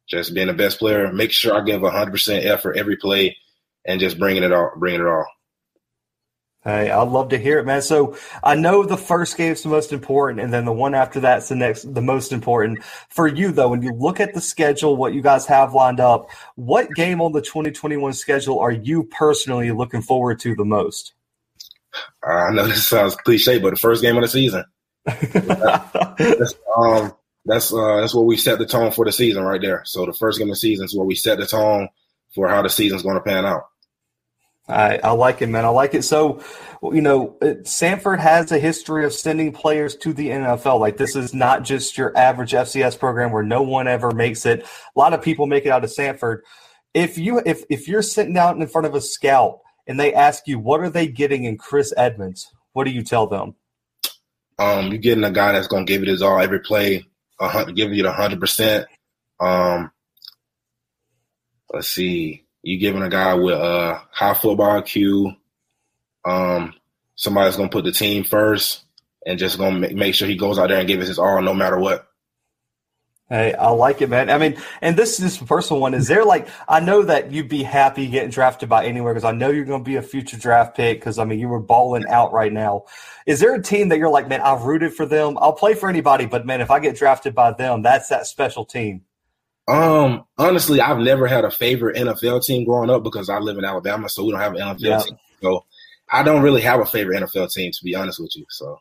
Just 0.09 0.35
being 0.35 0.47
the 0.47 0.55
best 0.55 0.79
player, 0.79 1.13
make 1.13 1.33
sure 1.33 1.55
I 1.55 1.65
give 1.65 1.83
100% 1.83 2.45
effort 2.45 2.77
every 2.77 2.97
play 2.97 3.37
and 3.85 4.01
just 4.01 4.19
bringing 4.19 4.43
it 4.43 4.53
all, 4.53 4.73
bringing 4.77 5.01
it 5.01 5.07
all. 5.07 5.27
Hey, 6.67 6.91
I'd 6.91 7.09
love 7.09 7.29
to 7.29 7.39
hear 7.39 7.61
it, 7.61 7.65
man. 7.65 7.81
So 7.81 8.17
I 8.43 8.57
know 8.57 8.83
the 8.83 8.97
first 8.97 9.37
game's 9.37 9.63
the 9.63 9.69
most 9.69 9.93
important, 9.93 10.41
and 10.41 10.53
then 10.53 10.65
the 10.65 10.73
one 10.73 10.97
after 10.97 11.21
that's 11.21 11.49
the 11.49 11.55
next, 11.55 11.95
the 11.95 12.03
most 12.03 12.33
important 12.33 12.83
for 13.09 13.29
you. 13.29 13.53
Though, 13.53 13.69
when 13.69 13.83
you 13.83 13.93
look 13.93 14.19
at 14.19 14.35
the 14.35 14.41
schedule, 14.41 14.97
what 14.97 15.15
you 15.15 15.23
guys 15.23 15.47
have 15.47 15.75
lined 15.75 16.01
up, 16.01 16.29
what 16.57 16.93
game 16.97 17.21
on 17.21 17.31
the 17.31 17.41
2021 17.41 18.15
schedule 18.15 18.59
are 18.59 18.73
you 18.73 19.05
personally 19.05 19.71
looking 19.71 20.03
forward 20.03 20.41
to 20.41 20.57
the 20.57 20.65
most? 20.65 21.13
I 22.25 22.51
know 22.51 22.67
this 22.67 22.89
sounds 22.89 23.15
cliche, 23.15 23.61
but 23.61 23.71
the 23.71 23.77
first 23.77 24.03
game 24.03 24.17
of 24.17 24.23
the 24.23 24.29
season. 24.29 24.65
that's, 25.05 26.55
um, 26.77 27.15
that's 27.45 27.73
uh, 27.73 28.01
that's 28.01 28.13
where 28.13 28.25
we 28.25 28.37
set 28.37 28.59
the 28.59 28.67
tone 28.67 28.91
for 28.91 29.05
the 29.05 29.13
season 29.13 29.45
right 29.45 29.61
there. 29.61 29.83
So 29.85 30.05
the 30.05 30.13
first 30.13 30.41
game 30.41 30.49
of 30.49 30.55
the 30.55 30.59
season 30.59 30.87
is 30.87 30.97
where 30.97 31.07
we 31.07 31.15
set 31.15 31.39
the 31.39 31.47
tone 31.47 31.91
for 32.35 32.49
how 32.49 32.63
the 32.63 32.71
season's 32.71 33.05
going 33.05 33.15
to 33.15 33.23
pan 33.23 33.47
out. 33.47 33.69
I, 34.69 34.99
I 34.99 35.11
like 35.13 35.43
it, 35.43 35.49
man. 35.49 35.65
I 35.65 35.69
like 35.69 35.95
it. 35.95 36.03
So, 36.03 36.43
you 36.83 37.01
know, 37.01 37.37
Samford 37.41 38.19
has 38.19 38.51
a 38.51 38.59
history 38.59 39.05
of 39.05 39.13
sending 39.13 39.53
players 39.53 39.95
to 39.97 40.13
the 40.13 40.31
NFL. 40.31 40.81
Like 40.81 40.97
this 40.97 41.15
is 41.15 41.33
not 41.33 41.63
just 41.63 41.97
your 41.97 42.17
average 42.17 42.53
FCS 42.53 42.99
program 42.99 43.31
where 43.31 43.45
no 43.45 43.63
one 43.63 43.87
ever 43.87 44.11
makes 44.11 44.45
it. 44.45 44.63
A 44.63 44.99
lot 44.99 45.13
of 45.13 45.23
people 45.23 45.47
make 45.47 45.67
it 45.67 45.71
out 45.71 45.85
of 45.85 45.91
Samford. 45.91 46.41
If 46.95 47.17
you 47.17 47.43
if 47.45 47.63
if 47.69 47.87
you're 47.87 48.03
sitting 48.03 48.37
out 48.39 48.57
in 48.57 48.67
front 48.67 48.87
of 48.87 48.95
a 48.95 49.01
scout 49.01 49.61
and 49.87 50.01
they 50.01 50.15
ask 50.15 50.49
you 50.49 50.59
what 50.59 50.81
are 50.81 50.91
they 50.91 51.07
getting 51.07 51.45
in 51.45 51.59
Chris 51.59 51.93
Edmonds, 51.97 52.51
what 52.73 52.85
do 52.85 52.91
you 52.91 53.03
tell 53.03 53.27
them? 53.27 53.55
Um, 54.59 54.89
you're 54.89 54.99
getting 54.99 55.25
a 55.25 55.31
guy 55.31 55.53
that's 55.53 55.69
going 55.69 55.87
to 55.87 55.93
give 55.93 56.03
it 56.03 56.09
his 56.09 56.23
all 56.23 56.41
every 56.41 56.61
play, 56.61 57.05
give 57.75 57.93
you 57.93 58.03
the 58.03 58.13
hundred 58.13 58.41
percent. 58.41 58.87
Um, 59.39 59.91
let's 61.71 61.89
see 61.89 62.46
you 62.67 62.79
giving 62.79 63.03
a 63.03 63.09
guy 63.09 63.35
with 63.35 63.55
a 63.55 64.03
high 64.11 64.35
football 64.35 64.83
IQ, 64.83 65.37
Um, 66.25 66.75
somebody's 67.15 67.57
gonna 67.57 67.69
put 67.69 67.85
the 67.85 67.93
team 67.93 68.25
first 68.25 68.85
and 69.25 69.39
just 69.39 69.59
gonna 69.59 69.95
make 69.95 70.15
sure 70.15 70.27
he 70.27 70.37
goes 70.37 70.59
out 70.59 70.69
there 70.69 70.79
and 70.81 70.89
give 70.89 71.01
it 71.01 71.07
his 71.07 71.19
all, 71.19 71.41
no 71.41 71.55
matter 71.55 71.79
what. 71.79 72.09
Hey, 73.29 73.55
I 73.55 73.71
like 73.71 74.03
it, 74.03 74.09
man. 74.09 74.31
I 74.31 74.39
mean, 74.39 74.57
and 74.81 74.97
this 74.97 75.19
is 75.19 75.41
a 75.41 75.45
personal 75.45 75.81
one. 75.81 75.95
Is 75.95 76.09
there 76.09 76.25
like 76.25 76.49
I 76.69 76.81
know 76.81 77.03
that 77.03 77.33
you'd 77.33 77.49
be 77.49 77.65
happy 77.65 78.09
getting 78.09 78.31
drafted 78.31 78.69
by 78.69 78.85
anywhere 78.85 79.15
because 79.15 79.25
I 79.25 79.33
know 79.33 79.51
you're 79.51 79.65
going 79.65 79.83
to 79.83 79.89
be 79.89 79.97
a 79.97 80.03
future 80.03 80.37
draft 80.37 80.77
pick 80.77 81.01
because 81.01 81.19
I 81.19 81.25
mean 81.25 81.41
you 81.41 81.49
were 81.49 81.61
balling 81.61 82.07
out 82.09 82.33
right 82.33 82.53
now. 82.53 82.85
Is 83.27 83.41
there 83.41 83.55
a 83.55 83.63
team 83.63 83.89
that 83.89 83.99
you're 83.99 84.11
like, 84.11 84.29
man, 84.29 84.43
I've 84.43 84.63
rooted 84.63 84.95
for 84.95 85.07
them. 85.07 85.39
I'll 85.41 85.53
play 85.53 85.75
for 85.75 85.89
anybody, 85.89 86.27
but 86.27 86.47
man, 86.47 86.61
if 86.61 86.71
I 86.71 86.79
get 86.81 86.97
drafted 86.97 87.35
by 87.35 87.53
them, 87.53 87.83
that's 87.83 88.09
that 88.11 88.27
special 88.29 88.65
team. 88.65 89.06
Um, 89.69 90.25
honestly, 90.39 90.81
I've 90.81 90.99
never 90.99 91.27
had 91.27 91.45
a 91.45 91.51
favorite 91.51 91.97
NFL 91.97 92.45
team 92.45 92.65
growing 92.65 92.91
up 92.91 93.03
because 93.03 93.29
I 93.29 93.39
live 93.39 93.59
in 93.59 93.65
Alabama, 93.65 94.09
so 94.09 94.25
we 94.25 94.31
don't 94.31 94.41
have 94.41 94.55
an 94.55 94.61
NFL 94.61 94.77
yeah. 94.79 94.99
team. 94.99 95.19
So 95.43 95.65
I 96.11 96.23
don't 96.23 96.43
really 96.43 96.63
have 96.63 96.81
a 96.81 96.87
favorite 96.87 97.23
NFL 97.23 97.53
team, 97.53 97.73
to 97.73 97.85
be 97.85 97.95
honest 97.95 98.21
with 98.21 98.37
you. 98.37 98.47
So 98.49 98.79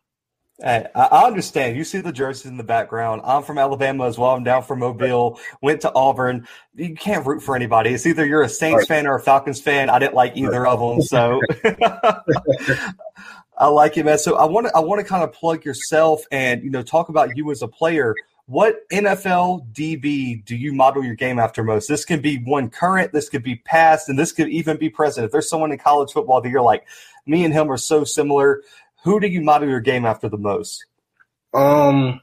Hey, 0.64 0.86
I 0.96 1.26
understand. 1.26 1.76
You 1.76 1.84
see 1.84 2.00
the 2.00 2.14
jerseys 2.14 2.46
in 2.46 2.56
the 2.56 2.64
background. 2.64 3.22
I'm 3.26 3.44
from 3.44 3.58
Alabama 3.58 4.06
as 4.06 4.18
well. 4.18 4.32
I'm 4.32 4.46
down 4.46 4.64
from 4.64 4.80
Mobile. 4.80 5.38
Went 5.62 5.82
to 5.82 5.94
Auburn. 5.94 6.48
You 6.76 6.96
can't 6.96 7.26
root 7.26 7.42
for 7.42 7.58
anybody. 7.58 7.90
It's 7.90 8.06
either 8.06 8.26
you're 8.26 8.42
a 8.42 8.48
Saints 8.48 8.78
right. 8.78 8.88
fan 8.88 9.06
or 9.06 9.16
a 9.16 9.20
Falcons 9.20 9.60
fan. 9.60 9.90
I 9.90 10.00
didn't 10.00 10.14
like 10.14 10.38
either 10.38 10.62
right. 10.62 10.72
of 10.72 10.80
them, 10.80 11.02
so 11.02 11.42
I 13.58 13.68
like 13.68 13.98
it, 13.98 14.06
man. 14.06 14.18
So 14.18 14.38
I 14.38 14.46
want 14.46 14.68
to 14.68 14.76
I 14.78 14.80
want 14.80 15.02
to 15.02 15.06
kind 15.06 15.26
of 15.26 15.34
plug 15.34 15.66
yourself 15.66 16.24
and 16.32 16.64
you 16.64 16.70
know 16.70 16.84
talk 16.84 17.10
about 17.10 17.36
you 17.36 17.52
as 17.52 17.62
a 17.62 17.68
player. 17.68 18.16
What 18.48 18.88
NFL 18.90 19.74
DB 19.74 20.46
do 20.46 20.56
you 20.56 20.72
model 20.72 21.04
your 21.04 21.16
game 21.16 21.40
after 21.40 21.64
most? 21.64 21.88
This 21.88 22.06
can 22.06 22.22
be 22.22 22.38
one 22.38 22.70
current, 22.70 23.12
this 23.12 23.28
could 23.28 23.42
be 23.44 23.56
past, 23.56 24.08
and 24.08 24.20
this 24.20 24.32
could 24.32 24.50
even 24.50 24.78
be 24.78 24.90
present. 24.90 25.26
If 25.26 25.32
there's 25.32 25.50
someone 25.50 25.72
in 25.72 25.80
college 25.80 26.12
football 26.12 26.42
that 26.42 26.50
you're 26.50 26.62
like, 26.62 26.86
me 27.26 27.44
and 27.44 27.54
him 27.54 27.72
are 27.72 27.78
so 27.78 28.04
similar 28.04 28.62
who 29.06 29.20
do 29.20 29.28
you 29.28 29.42
model 29.42 29.70
your 29.70 29.80
game 29.80 30.04
after 30.04 30.28
the 30.28 30.38
most? 30.38 30.84
Um, 31.54 32.22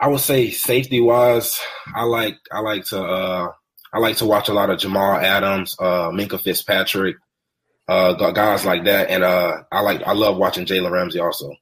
I 0.00 0.08
would 0.08 0.20
say 0.20 0.50
safety 0.50 1.00
wise, 1.02 1.60
I 1.94 2.04
like 2.04 2.38
I 2.50 2.60
like 2.60 2.86
to 2.86 3.00
uh 3.00 3.52
I 3.92 3.98
like 3.98 4.16
to 4.16 4.26
watch 4.26 4.48
a 4.48 4.54
lot 4.54 4.70
of 4.70 4.78
Jamal 4.78 5.16
Adams, 5.16 5.76
uh 5.78 6.08
Minkah 6.10 6.40
Fitzpatrick, 6.40 7.16
uh 7.88 8.14
guys 8.32 8.64
like 8.64 8.84
that, 8.84 9.10
and 9.10 9.22
uh 9.22 9.64
I 9.70 9.80
like 9.82 10.02
I 10.02 10.12
love 10.12 10.38
watching 10.38 10.64
Jalen 10.64 10.90
Ramsey 10.90 11.20
also. 11.20 11.54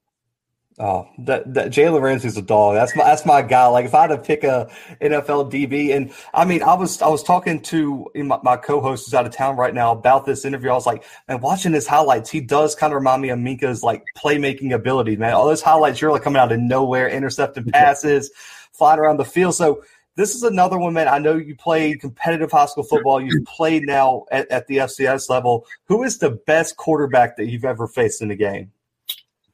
Oh, 0.76 1.08
that, 1.18 1.54
that 1.54 1.70
Jalen 1.70 2.02
Ramsey's 2.02 2.36
a 2.36 2.42
dog. 2.42 2.74
That's 2.74 2.96
my 2.96 3.04
that's 3.04 3.24
my 3.24 3.42
guy. 3.42 3.66
Like 3.66 3.84
if 3.84 3.94
I 3.94 4.02
had 4.02 4.06
to 4.08 4.18
pick 4.18 4.42
a 4.42 4.68
NFL 5.00 5.52
DB, 5.52 5.94
and 5.94 6.12
I 6.32 6.44
mean, 6.44 6.64
I 6.64 6.74
was 6.74 7.00
I 7.00 7.06
was 7.06 7.22
talking 7.22 7.60
to 7.62 8.10
my, 8.16 8.40
my 8.42 8.56
co-host 8.56 9.06
who's 9.06 9.14
out 9.14 9.24
of 9.24 9.32
town 9.32 9.56
right 9.56 9.72
now 9.72 9.92
about 9.92 10.26
this 10.26 10.44
interview. 10.44 10.70
I 10.70 10.74
was 10.74 10.84
like, 10.84 11.04
man, 11.28 11.40
watching 11.40 11.72
his 11.72 11.86
highlights, 11.86 12.28
he 12.28 12.40
does 12.40 12.74
kind 12.74 12.92
of 12.92 12.96
remind 12.96 13.22
me 13.22 13.28
of 13.28 13.38
Minkah's 13.38 13.84
like 13.84 14.02
playmaking 14.18 14.74
ability, 14.74 15.16
man. 15.16 15.34
All 15.34 15.46
those 15.46 15.62
highlights, 15.62 16.00
you're 16.00 16.10
like 16.10 16.22
coming 16.22 16.40
out 16.40 16.50
of 16.50 16.58
nowhere, 16.58 17.08
intercepting 17.08 17.66
passes, 17.66 18.32
flying 18.72 18.98
around 18.98 19.18
the 19.18 19.24
field. 19.24 19.54
So 19.54 19.84
this 20.16 20.34
is 20.34 20.42
another 20.42 20.76
one, 20.76 20.92
man. 20.92 21.06
I 21.06 21.18
know 21.18 21.36
you 21.36 21.54
played 21.54 22.00
competitive 22.00 22.50
high 22.50 22.66
school 22.66 22.82
football. 22.82 23.20
You've 23.20 23.44
played 23.46 23.84
now 23.84 24.26
at, 24.32 24.50
at 24.50 24.66
the 24.66 24.78
FCS 24.78 25.28
level. 25.28 25.66
Who 25.84 26.02
is 26.02 26.18
the 26.18 26.30
best 26.30 26.76
quarterback 26.76 27.36
that 27.36 27.46
you've 27.46 27.64
ever 27.64 27.86
faced 27.86 28.22
in 28.22 28.32
a 28.32 28.36
game? 28.36 28.72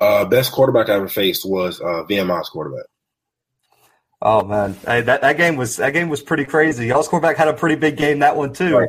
Uh, 0.01 0.25
best 0.25 0.53
quarterback 0.53 0.89
I 0.89 0.95
ever 0.95 1.09
faced 1.09 1.45
was 1.45 1.81
uh, 1.81 2.05
VMI's 2.09 2.49
quarterback. 2.49 2.87
Oh 4.23 4.45
man, 4.45 4.75
hey, 4.87 5.01
that 5.03 5.23
that 5.23 5.37
game 5.37 5.57
was 5.57 5.77
that 5.77 5.93
game 5.93 6.09
was 6.09 6.23
pretty 6.23 6.45
crazy. 6.45 6.87
Y'all's 6.87 7.09
quarterback 7.09 7.37
had 7.37 7.49
a 7.49 7.55
pretty 7.55 7.77
big 7.77 7.97
game 7.97 8.19
that 8.19 8.37
one 8.37 8.53
too. 8.53 8.87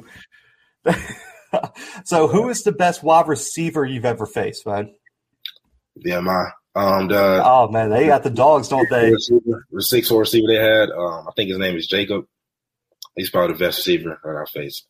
Right. 0.86 0.98
so, 2.06 2.28
who 2.28 2.50
is 2.50 2.64
the 2.64 2.72
best 2.72 3.04
wide 3.04 3.28
receiver 3.28 3.86
you've 3.86 4.06
ever 4.06 4.26
faced, 4.26 4.66
man? 4.66 4.94
VMI. 6.06 6.52
Um, 6.74 7.08
the, 7.08 7.42
oh 7.46 7.70
man, 7.70 7.90
they 7.90 8.08
got 8.08 8.24
the 8.24 8.30
dogs, 8.30 8.70
don't 8.70 8.90
they? 8.90 9.12
Receiver, 9.12 9.66
the 9.72 9.82
six 9.82 10.08
four 10.10 10.22
receiver 10.22 10.48
they 10.48 10.56
had. 10.56 10.90
Um, 10.90 11.28
I 11.28 11.32
think 11.36 11.50
his 11.50 11.60
name 11.60 11.76
is 11.76 11.88
Jacob. 11.88 12.26
He's 13.16 13.30
probably 13.30 13.54
the 13.54 13.60
best 13.60 13.80
receiver 13.80 14.20
that 14.24 14.36
I 14.36 14.46
faced. 14.52 14.88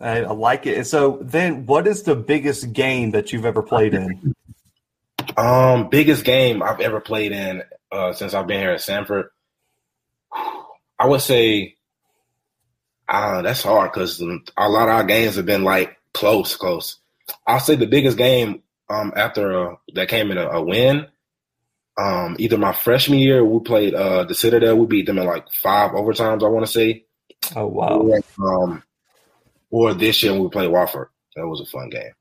I, 0.00 0.20
I 0.20 0.32
like 0.32 0.66
it. 0.66 0.78
And 0.78 0.86
so, 0.86 1.18
then, 1.22 1.66
what 1.66 1.86
is 1.86 2.04
the 2.04 2.16
biggest 2.16 2.72
game 2.72 3.10
that 3.10 3.32
you've 3.32 3.44
ever 3.44 3.62
played 3.62 3.94
in? 3.94 4.34
Um, 5.38 5.88
biggest 5.88 6.24
game 6.24 6.64
I've 6.64 6.80
ever 6.80 7.00
played 7.00 7.30
in 7.30 7.62
uh, 7.92 8.12
since 8.12 8.34
I've 8.34 8.48
been 8.48 8.58
here 8.58 8.72
at 8.72 8.80
Samford. 8.80 9.28
I 10.98 11.06
would 11.06 11.20
say, 11.20 11.76
uh, 13.08 13.42
that's 13.42 13.62
hard 13.62 13.92
because 13.92 14.20
a 14.20 14.68
lot 14.68 14.88
of 14.88 14.94
our 14.96 15.04
games 15.04 15.36
have 15.36 15.46
been 15.46 15.62
like 15.62 15.96
close, 16.12 16.56
close. 16.56 16.98
I'll 17.46 17.60
say 17.60 17.76
the 17.76 17.86
biggest 17.86 18.18
game 18.18 18.64
um, 18.90 19.12
after 19.14 19.70
uh, 19.70 19.76
that 19.94 20.08
came 20.08 20.32
in 20.32 20.38
a, 20.38 20.48
a 20.48 20.62
win. 20.62 21.06
Um, 21.96 22.34
either 22.40 22.58
my 22.58 22.72
freshman 22.72 23.20
year, 23.20 23.44
we 23.44 23.60
played 23.60 23.94
uh, 23.94 24.24
the 24.24 24.34
Citadel. 24.34 24.76
We 24.76 24.86
beat 24.86 25.06
them 25.06 25.18
in 25.18 25.26
like 25.26 25.50
five 25.52 25.92
overtimes. 25.92 26.42
I 26.42 26.48
want 26.48 26.66
to 26.66 26.72
say. 26.72 27.04
Oh 27.54 27.66
wow! 27.66 28.00
Or, 28.00 28.64
um, 28.64 28.82
or 29.70 29.94
this 29.94 30.20
year 30.22 30.34
we 30.34 30.48
played 30.48 30.70
Wofford. 30.70 31.06
That 31.36 31.46
was 31.46 31.60
a 31.60 31.66
fun 31.66 31.90
game. 31.90 32.12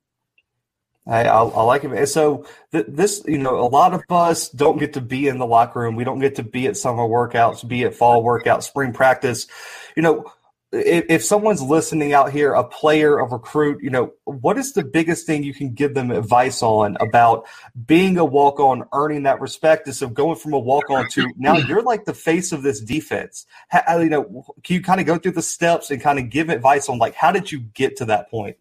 I, 1.08 1.24
I, 1.24 1.44
I 1.44 1.64
like 1.64 1.84
it. 1.84 2.08
So 2.08 2.46
th- 2.72 2.86
this, 2.88 3.24
you 3.26 3.38
know, 3.38 3.60
a 3.60 3.70
lot 3.70 3.94
of 3.94 4.04
us 4.10 4.50
don't 4.50 4.78
get 4.78 4.94
to 4.94 5.02
be 5.02 5.28
in 5.28 5.38
the 5.38 5.46
locker 5.46 5.80
room. 5.80 5.96
We 5.96 6.04
don't 6.04 6.20
get 6.20 6.36
to 6.36 6.44
be 6.44 6.68
at 6.68 6.78
summer 6.78 7.04
workouts, 7.04 7.68
be 7.68 7.84
at 7.84 7.96
fall 7.96 8.24
workouts, 8.24 8.64
spring 8.64 8.92
practice. 8.92 9.48
You 9.96 10.04
know, 10.04 10.32
if, 10.74 11.06
if 11.08 11.24
someone's 11.24 11.62
listening 11.62 12.12
out 12.12 12.32
here, 12.32 12.54
a 12.54 12.64
player, 12.64 13.20
a 13.20 13.24
recruit, 13.24 13.82
you 13.82 13.90
know, 13.90 14.12
what 14.26 14.58
is 14.58 14.74
the 14.74 14.84
biggest 14.84 15.26
thing 15.26 15.44
you 15.44 15.54
can 15.54 15.74
give 15.74 15.94
them 15.94 16.12
advice 16.12 16.62
on 16.62 16.98
about 17.00 17.48
being 17.86 18.18
a 18.18 18.26
walk 18.26 18.60
on, 18.60 18.84
earning 18.92 19.24
that 19.24 19.40
respect? 19.40 19.88
Is 19.88 20.02
of 20.02 20.14
going 20.14 20.36
from 20.36 20.54
a 20.54 20.60
walk 20.60 20.90
on 20.90 21.08
to 21.12 21.32
now 21.38 21.56
you're 21.56 21.84
like 21.84 22.04
the 22.04 22.14
face 22.14 22.52
of 22.52 22.64
this 22.64 22.82
defense. 22.82 23.46
How, 23.70 24.00
you 24.00 24.10
know, 24.10 24.46
can 24.64 24.76
you 24.76 24.82
kind 24.82 25.00
of 25.00 25.08
go 25.08 25.18
through 25.18 25.32
the 25.34 25.42
steps 25.42 25.90
and 25.90 26.02
kind 26.02 26.20
of 26.20 26.30
give 26.30 26.50
advice 26.50 26.90
on 26.90 26.98
like 26.98 27.16
how 27.16 27.32
did 27.32 27.50
you 27.50 27.60
get 27.60 27.96
to 27.98 28.06
that 28.06 28.30
point? 28.30 28.58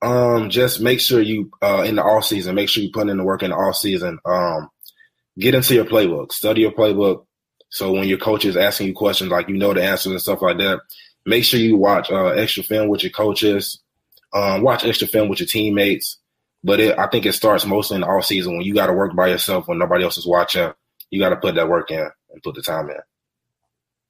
Um, 0.00 0.48
just 0.50 0.80
make 0.80 1.00
sure 1.00 1.20
you 1.20 1.50
uh 1.60 1.82
in 1.86 1.96
the 1.96 2.02
off 2.02 2.24
season, 2.24 2.54
make 2.54 2.68
sure 2.68 2.82
you 2.82 2.90
put 2.92 3.08
in 3.08 3.16
the 3.16 3.24
work 3.24 3.42
in 3.42 3.50
the 3.50 3.56
off 3.56 3.76
season. 3.76 4.18
Um, 4.24 4.68
get 5.38 5.54
into 5.54 5.74
your 5.74 5.84
playbook, 5.84 6.32
study 6.32 6.62
your 6.62 6.72
playbook. 6.72 7.24
So 7.70 7.92
when 7.92 8.08
your 8.08 8.18
coach 8.18 8.44
is 8.44 8.56
asking 8.56 8.88
you 8.88 8.94
questions, 8.94 9.30
like 9.30 9.48
you 9.48 9.56
know 9.56 9.74
the 9.74 9.82
answers 9.82 10.12
and 10.12 10.20
stuff 10.20 10.42
like 10.42 10.58
that, 10.58 10.80
make 11.26 11.44
sure 11.44 11.60
you 11.60 11.76
watch 11.76 12.10
uh, 12.10 12.28
extra 12.28 12.62
film 12.62 12.88
with 12.88 13.02
your 13.02 13.12
coaches. 13.12 13.80
Um, 14.32 14.62
watch 14.62 14.84
extra 14.84 15.06
film 15.06 15.28
with 15.28 15.40
your 15.40 15.46
teammates. 15.46 16.18
But 16.64 16.80
it, 16.80 16.98
I 16.98 17.06
think 17.08 17.24
it 17.24 17.32
starts 17.32 17.64
mostly 17.64 17.96
in 17.96 18.00
the 18.00 18.08
off 18.08 18.24
season 18.24 18.54
when 18.56 18.62
you 18.62 18.74
got 18.74 18.86
to 18.86 18.92
work 18.92 19.14
by 19.14 19.28
yourself 19.28 19.68
when 19.68 19.78
nobody 19.78 20.04
else 20.04 20.18
is 20.18 20.26
watching. 20.26 20.72
You 21.10 21.20
got 21.20 21.30
to 21.30 21.36
put 21.36 21.54
that 21.54 21.68
work 21.68 21.90
in 21.90 22.00
and 22.30 22.42
put 22.42 22.54
the 22.54 22.62
time 22.62 22.90
in. 22.90 22.96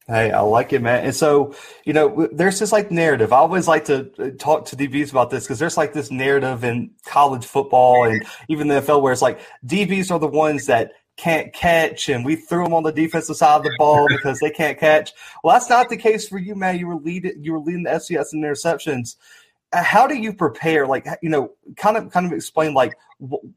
Hey, 0.09 0.31
I 0.31 0.41
like 0.41 0.73
it, 0.73 0.81
man. 0.81 1.05
And 1.05 1.15
so, 1.15 1.55
you 1.85 1.93
know, 1.93 2.27
there's 2.33 2.59
this 2.59 2.73
like 2.73 2.91
narrative. 2.91 3.31
I 3.31 3.37
always 3.37 3.69
like 3.69 3.85
to 3.87 4.11
uh, 4.19 4.31
talk 4.39 4.65
to 4.67 4.77
DBs 4.77 5.11
about 5.11 5.29
this 5.29 5.45
because 5.45 5.59
there's 5.59 5.77
like 5.77 5.93
this 5.93 6.11
narrative 6.11 6.65
in 6.65 6.93
college 7.05 7.45
football 7.45 8.05
and 8.05 8.25
even 8.49 8.69
the 8.69 8.77
NFL 8.77 9.03
where 9.03 9.13
it's 9.13 9.21
like 9.21 9.39
DBs 9.67 10.11
are 10.11 10.19
the 10.19 10.27
ones 10.27 10.65
that 10.65 10.93
can't 11.19 11.53
catch 11.53 12.09
and 12.09 12.25
we 12.25 12.37
threw 12.37 12.65
them 12.65 12.73
on 12.73 12.85
the 12.85 12.93
defensive 12.93 13.37
side 13.37 13.57
of 13.57 13.65
the 13.65 13.75
ball 13.77 14.07
because 14.09 14.39
they 14.41 14.51
can't 14.51 14.79
catch. 14.79 15.13
Well, 15.45 15.55
that's 15.55 15.69
not 15.69 15.91
the 15.91 15.97
case 15.99 16.27
for 16.27 16.39
you, 16.39 16.55
man. 16.55 16.79
You 16.79 16.87
were 16.87 16.97
leading, 16.97 17.45
you 17.45 17.53
were 17.53 17.59
leading 17.59 17.83
the 17.83 17.91
FCS 17.91 18.33
in 18.33 18.41
interceptions. 18.41 19.17
Uh, 19.73 19.83
how 19.83 20.07
do 20.07 20.15
you 20.15 20.33
prepare? 20.33 20.87
Like, 20.87 21.07
you 21.23 21.29
know, 21.29 21.53
kind 21.77 21.97
of, 21.97 22.11
kind 22.11 22.27
of 22.27 22.33
explain 22.33 22.73
like 22.73 22.95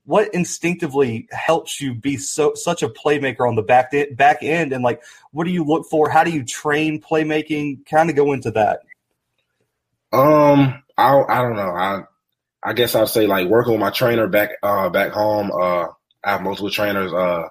what 0.06 0.34
instinctively 0.34 1.28
helps 1.32 1.80
you 1.80 1.94
be 1.94 2.18
so 2.18 2.54
such 2.56 2.84
a 2.84 2.90
playmaker 2.90 3.48
on 3.48 3.56
the 3.56 3.62
back 3.62 3.94
back 4.16 4.40
end, 4.42 4.74
and 4.74 4.84
like, 4.84 5.02
what 5.32 5.46
do 5.46 5.52
you 5.52 5.64
look 5.64 5.88
for? 5.90 6.10
How 6.10 6.24
do 6.24 6.32
you 6.32 6.44
train 6.44 7.02
playmaking? 7.02 7.86
Kind 7.86 8.10
of 8.10 8.16
go 8.16 8.34
into 8.34 8.52
that. 8.52 8.82
Um, 10.12 10.84
I 10.98 11.24
I 11.30 11.42
don't 11.42 11.56
know. 11.56 11.70
I 11.70 12.04
I 12.64 12.74
guess 12.74 12.96
I'd 12.96 13.08
say 13.08 13.28
like 13.28 13.48
working 13.48 13.72
with 13.72 13.82
my 13.82 13.92
trainer 13.92 14.28
back 14.28 14.52
uh 14.64 14.90
back 14.90 15.12
home. 15.12 15.52
Uh, 15.52 15.88
I 16.24 16.32
have 16.32 16.42
multiple 16.42 16.70
trainers. 16.70 17.14
Uh, 17.14 17.48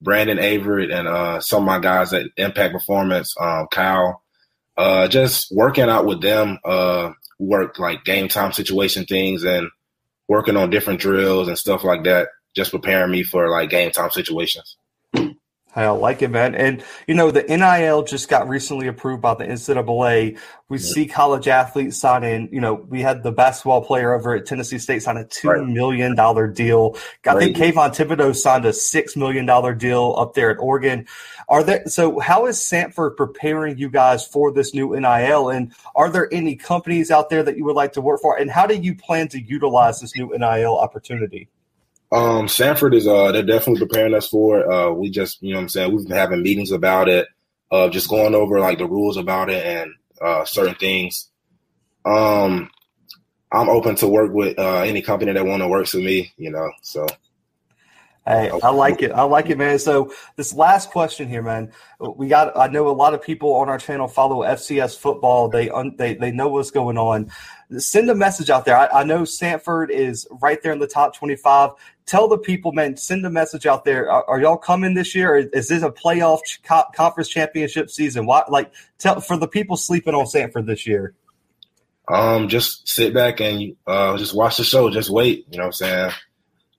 Brandon 0.00 0.38
Averett 0.38 0.92
and 0.94 1.08
uh 1.08 1.40
some 1.40 1.64
of 1.64 1.66
my 1.66 1.80
guys 1.80 2.12
at 2.12 2.26
Impact 2.36 2.72
Performance. 2.74 3.34
Um, 3.40 3.66
Kyle. 3.70 4.22
Uh, 4.76 5.08
just 5.08 5.50
working 5.50 5.88
out 5.88 6.06
with 6.06 6.22
them. 6.22 6.56
Uh, 6.64 7.10
work 7.38 7.78
like 7.78 8.04
game 8.04 8.28
time 8.28 8.52
situation 8.52 9.04
things 9.04 9.44
and 9.44 9.68
working 10.28 10.56
on 10.56 10.70
different 10.70 11.00
drills 11.00 11.48
and 11.48 11.58
stuff 11.58 11.84
like 11.84 12.04
that, 12.04 12.28
just 12.54 12.70
preparing 12.70 13.10
me 13.10 13.22
for 13.22 13.48
like 13.48 13.70
game 13.70 13.90
time 13.90 14.10
situations. 14.10 14.76
I 15.84 15.90
like 15.90 16.22
it, 16.22 16.30
man. 16.30 16.54
And 16.54 16.82
you 17.06 17.14
know, 17.14 17.30
the 17.30 17.42
NIL 17.42 18.02
just 18.02 18.28
got 18.28 18.48
recently 18.48 18.88
approved 18.88 19.22
by 19.22 19.34
the 19.34 19.44
NCAA. 19.44 20.38
We 20.68 20.78
see 20.78 21.06
college 21.06 21.46
athletes 21.46 21.96
signing. 21.96 22.48
You 22.52 22.60
know, 22.60 22.74
we 22.74 23.00
had 23.00 23.22
the 23.22 23.32
basketball 23.32 23.82
player 23.84 24.12
over 24.12 24.34
at 24.34 24.44
Tennessee 24.44 24.78
State 24.78 25.02
sign 25.02 25.16
a 25.16 25.24
two 25.24 25.48
right. 25.48 25.66
million 25.66 26.14
dollar 26.14 26.46
deal. 26.46 26.96
I 27.26 27.38
think 27.38 27.56
Kayvon 27.56 27.94
Thibodeaux 27.94 28.34
signed 28.34 28.64
a 28.64 28.72
six 28.72 29.16
million 29.16 29.46
dollar 29.46 29.74
deal 29.74 30.14
up 30.18 30.34
there 30.34 30.50
at 30.50 30.58
Oregon. 30.58 31.06
Are 31.48 31.62
there 31.62 31.86
so 31.86 32.18
how 32.18 32.46
is 32.46 32.58
Samford 32.58 33.16
preparing 33.16 33.78
you 33.78 33.88
guys 33.88 34.26
for 34.26 34.52
this 34.52 34.74
new 34.74 34.98
NIL? 34.98 35.48
And 35.48 35.72
are 35.94 36.10
there 36.10 36.28
any 36.32 36.56
companies 36.56 37.10
out 37.10 37.30
there 37.30 37.42
that 37.42 37.56
you 37.56 37.64
would 37.64 37.76
like 37.76 37.92
to 37.92 38.00
work 38.00 38.20
for? 38.20 38.36
And 38.36 38.50
how 38.50 38.66
do 38.66 38.74
you 38.74 38.94
plan 38.94 39.28
to 39.28 39.40
utilize 39.40 40.00
this 40.00 40.16
new 40.16 40.36
NIL 40.36 40.76
opportunity? 40.76 41.48
Um, 42.10 42.46
Samford 42.46 42.94
is 42.94 43.06
uh 43.06 43.32
they're 43.32 43.42
definitely 43.42 43.86
preparing 43.86 44.14
us 44.14 44.28
for 44.28 44.60
it. 44.60 44.72
Uh 44.72 44.92
we 44.92 45.10
just 45.10 45.42
you 45.42 45.50
know 45.50 45.58
what 45.58 45.62
I'm 45.64 45.68
saying, 45.68 45.94
we've 45.94 46.06
been 46.06 46.16
having 46.16 46.42
meetings 46.42 46.72
about 46.72 47.08
it, 47.08 47.28
uh 47.70 47.88
just 47.88 48.08
going 48.08 48.34
over 48.34 48.60
like 48.60 48.78
the 48.78 48.86
rules 48.86 49.16
about 49.16 49.50
it 49.50 49.64
and 49.64 49.92
uh 50.22 50.44
certain 50.44 50.74
things. 50.76 51.30
Um 52.06 52.70
I'm 53.52 53.68
open 53.68 53.96
to 53.96 54.08
work 54.08 54.32
with 54.32 54.58
uh 54.58 54.80
any 54.80 55.02
company 55.02 55.32
that 55.32 55.44
wanna 55.44 55.68
work 55.68 55.92
with 55.92 56.02
me, 56.02 56.32
you 56.38 56.50
know, 56.50 56.70
so 56.82 57.06
Hey, 58.28 58.50
I 58.62 58.68
like 58.68 59.00
it. 59.00 59.10
I 59.12 59.22
like 59.22 59.48
it, 59.48 59.56
man. 59.56 59.78
So 59.78 60.12
this 60.36 60.52
last 60.52 60.90
question 60.90 61.30
here, 61.30 61.40
man. 61.40 61.72
We 61.98 62.28
got. 62.28 62.54
I 62.58 62.66
know 62.66 62.88
a 62.88 62.90
lot 62.92 63.14
of 63.14 63.22
people 63.22 63.54
on 63.54 63.70
our 63.70 63.78
channel 63.78 64.06
follow 64.06 64.42
FCS 64.42 64.98
football. 64.98 65.48
They 65.48 65.70
un, 65.70 65.94
they 65.96 66.12
they 66.12 66.30
know 66.30 66.48
what's 66.48 66.70
going 66.70 66.98
on. 66.98 67.30
Send 67.78 68.10
a 68.10 68.14
message 68.14 68.50
out 68.50 68.66
there. 68.66 68.76
I, 68.76 69.00
I 69.00 69.04
know 69.04 69.22
Samford 69.22 69.88
is 69.88 70.28
right 70.42 70.62
there 70.62 70.72
in 70.72 70.78
the 70.78 70.86
top 70.86 71.16
twenty-five. 71.16 71.70
Tell 72.08 72.26
the 72.26 72.38
people, 72.38 72.72
man. 72.72 72.96
Send 72.96 73.24
a 73.26 73.30
message 73.30 73.66
out 73.66 73.84
there. 73.84 74.10
Are, 74.10 74.24
are 74.28 74.40
y'all 74.40 74.56
coming 74.56 74.94
this 74.94 75.14
year? 75.14 75.36
is 75.36 75.68
this 75.68 75.82
a 75.82 75.90
playoff 75.90 76.40
ch- 76.44 76.60
conference 76.94 77.28
championship 77.28 77.90
season? 77.90 78.26
Why, 78.26 78.42
like, 78.48 78.72
tell 78.98 79.20
for 79.20 79.36
the 79.36 79.46
people 79.46 79.76
sleeping 79.76 80.14
on 80.14 80.24
Samford 80.24 80.66
this 80.66 80.86
year. 80.86 81.14
Um, 82.08 82.48
just 82.48 82.88
sit 82.88 83.12
back 83.12 83.40
and 83.40 83.76
uh, 83.86 84.16
just 84.16 84.34
watch 84.34 84.56
the 84.56 84.64
show. 84.64 84.88
Just 84.88 85.10
wait. 85.10 85.46
You 85.50 85.58
know 85.58 85.64
what 85.64 85.66
I'm 85.66 85.72
saying? 85.72 86.12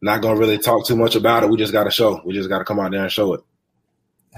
not 0.01 0.21
gonna 0.21 0.39
really 0.39 0.57
talk 0.57 0.86
too 0.86 0.95
much 0.95 1.15
about 1.15 1.43
it. 1.43 1.50
We 1.50 1.57
just 1.57 1.74
got 1.74 1.83
to 1.83 1.91
show. 1.91 2.21
We 2.25 2.33
just 2.33 2.50
got 2.50 2.59
to 2.59 2.65
come 2.65 2.79
out 2.79 2.91
there 2.91 3.03
and 3.03 3.12
show 3.12 3.33
it. 3.33 3.41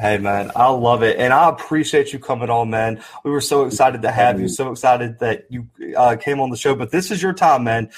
Hey 0.01 0.17
man, 0.17 0.51
I 0.55 0.67
love 0.69 1.03
it, 1.03 1.19
and 1.19 1.31
I 1.31 1.47
appreciate 1.47 2.11
you 2.11 2.17
coming 2.17 2.49
on, 2.49 2.71
man. 2.71 3.03
We 3.23 3.29
were 3.29 3.39
so 3.39 3.65
excited 3.65 4.01
to 4.01 4.11
have 4.11 4.41
you. 4.41 4.47
So 4.47 4.71
excited 4.71 5.19
that 5.19 5.45
you 5.51 5.67
uh, 5.95 6.15
came 6.15 6.39
on 6.39 6.49
the 6.49 6.57
show. 6.57 6.73
But 6.73 6.89
this 6.89 7.11
is 7.11 7.21
your 7.21 7.33
time, 7.33 7.65
man. 7.65 7.91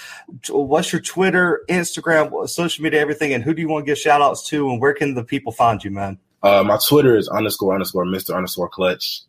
What's 0.50 0.92
your 0.92 1.02
Twitter, 1.02 1.64
Instagram, 1.70 2.50
social 2.50 2.84
media, 2.84 3.00
everything, 3.00 3.34
and 3.34 3.42
who 3.42 3.54
do 3.54 3.62
you 3.62 3.70
want 3.70 3.86
to 3.86 3.90
give 3.90 3.98
shout 3.98 4.22
outs 4.22 4.46
to, 4.50 4.70
and 4.70 4.82
where 4.82 4.94
can 4.94 5.14
the 5.14 5.24
people 5.24 5.54
find 5.54 5.82
you, 5.82 5.92
man? 5.92 6.20
Uh, 6.44 6.62
my 6.62 6.78
Twitter 6.86 7.16
is 7.16 7.30
underscore 7.30 7.74
underscore 7.74 8.04
Mister 8.04 8.36
underscore 8.36 8.68
Clutch. 8.68 9.22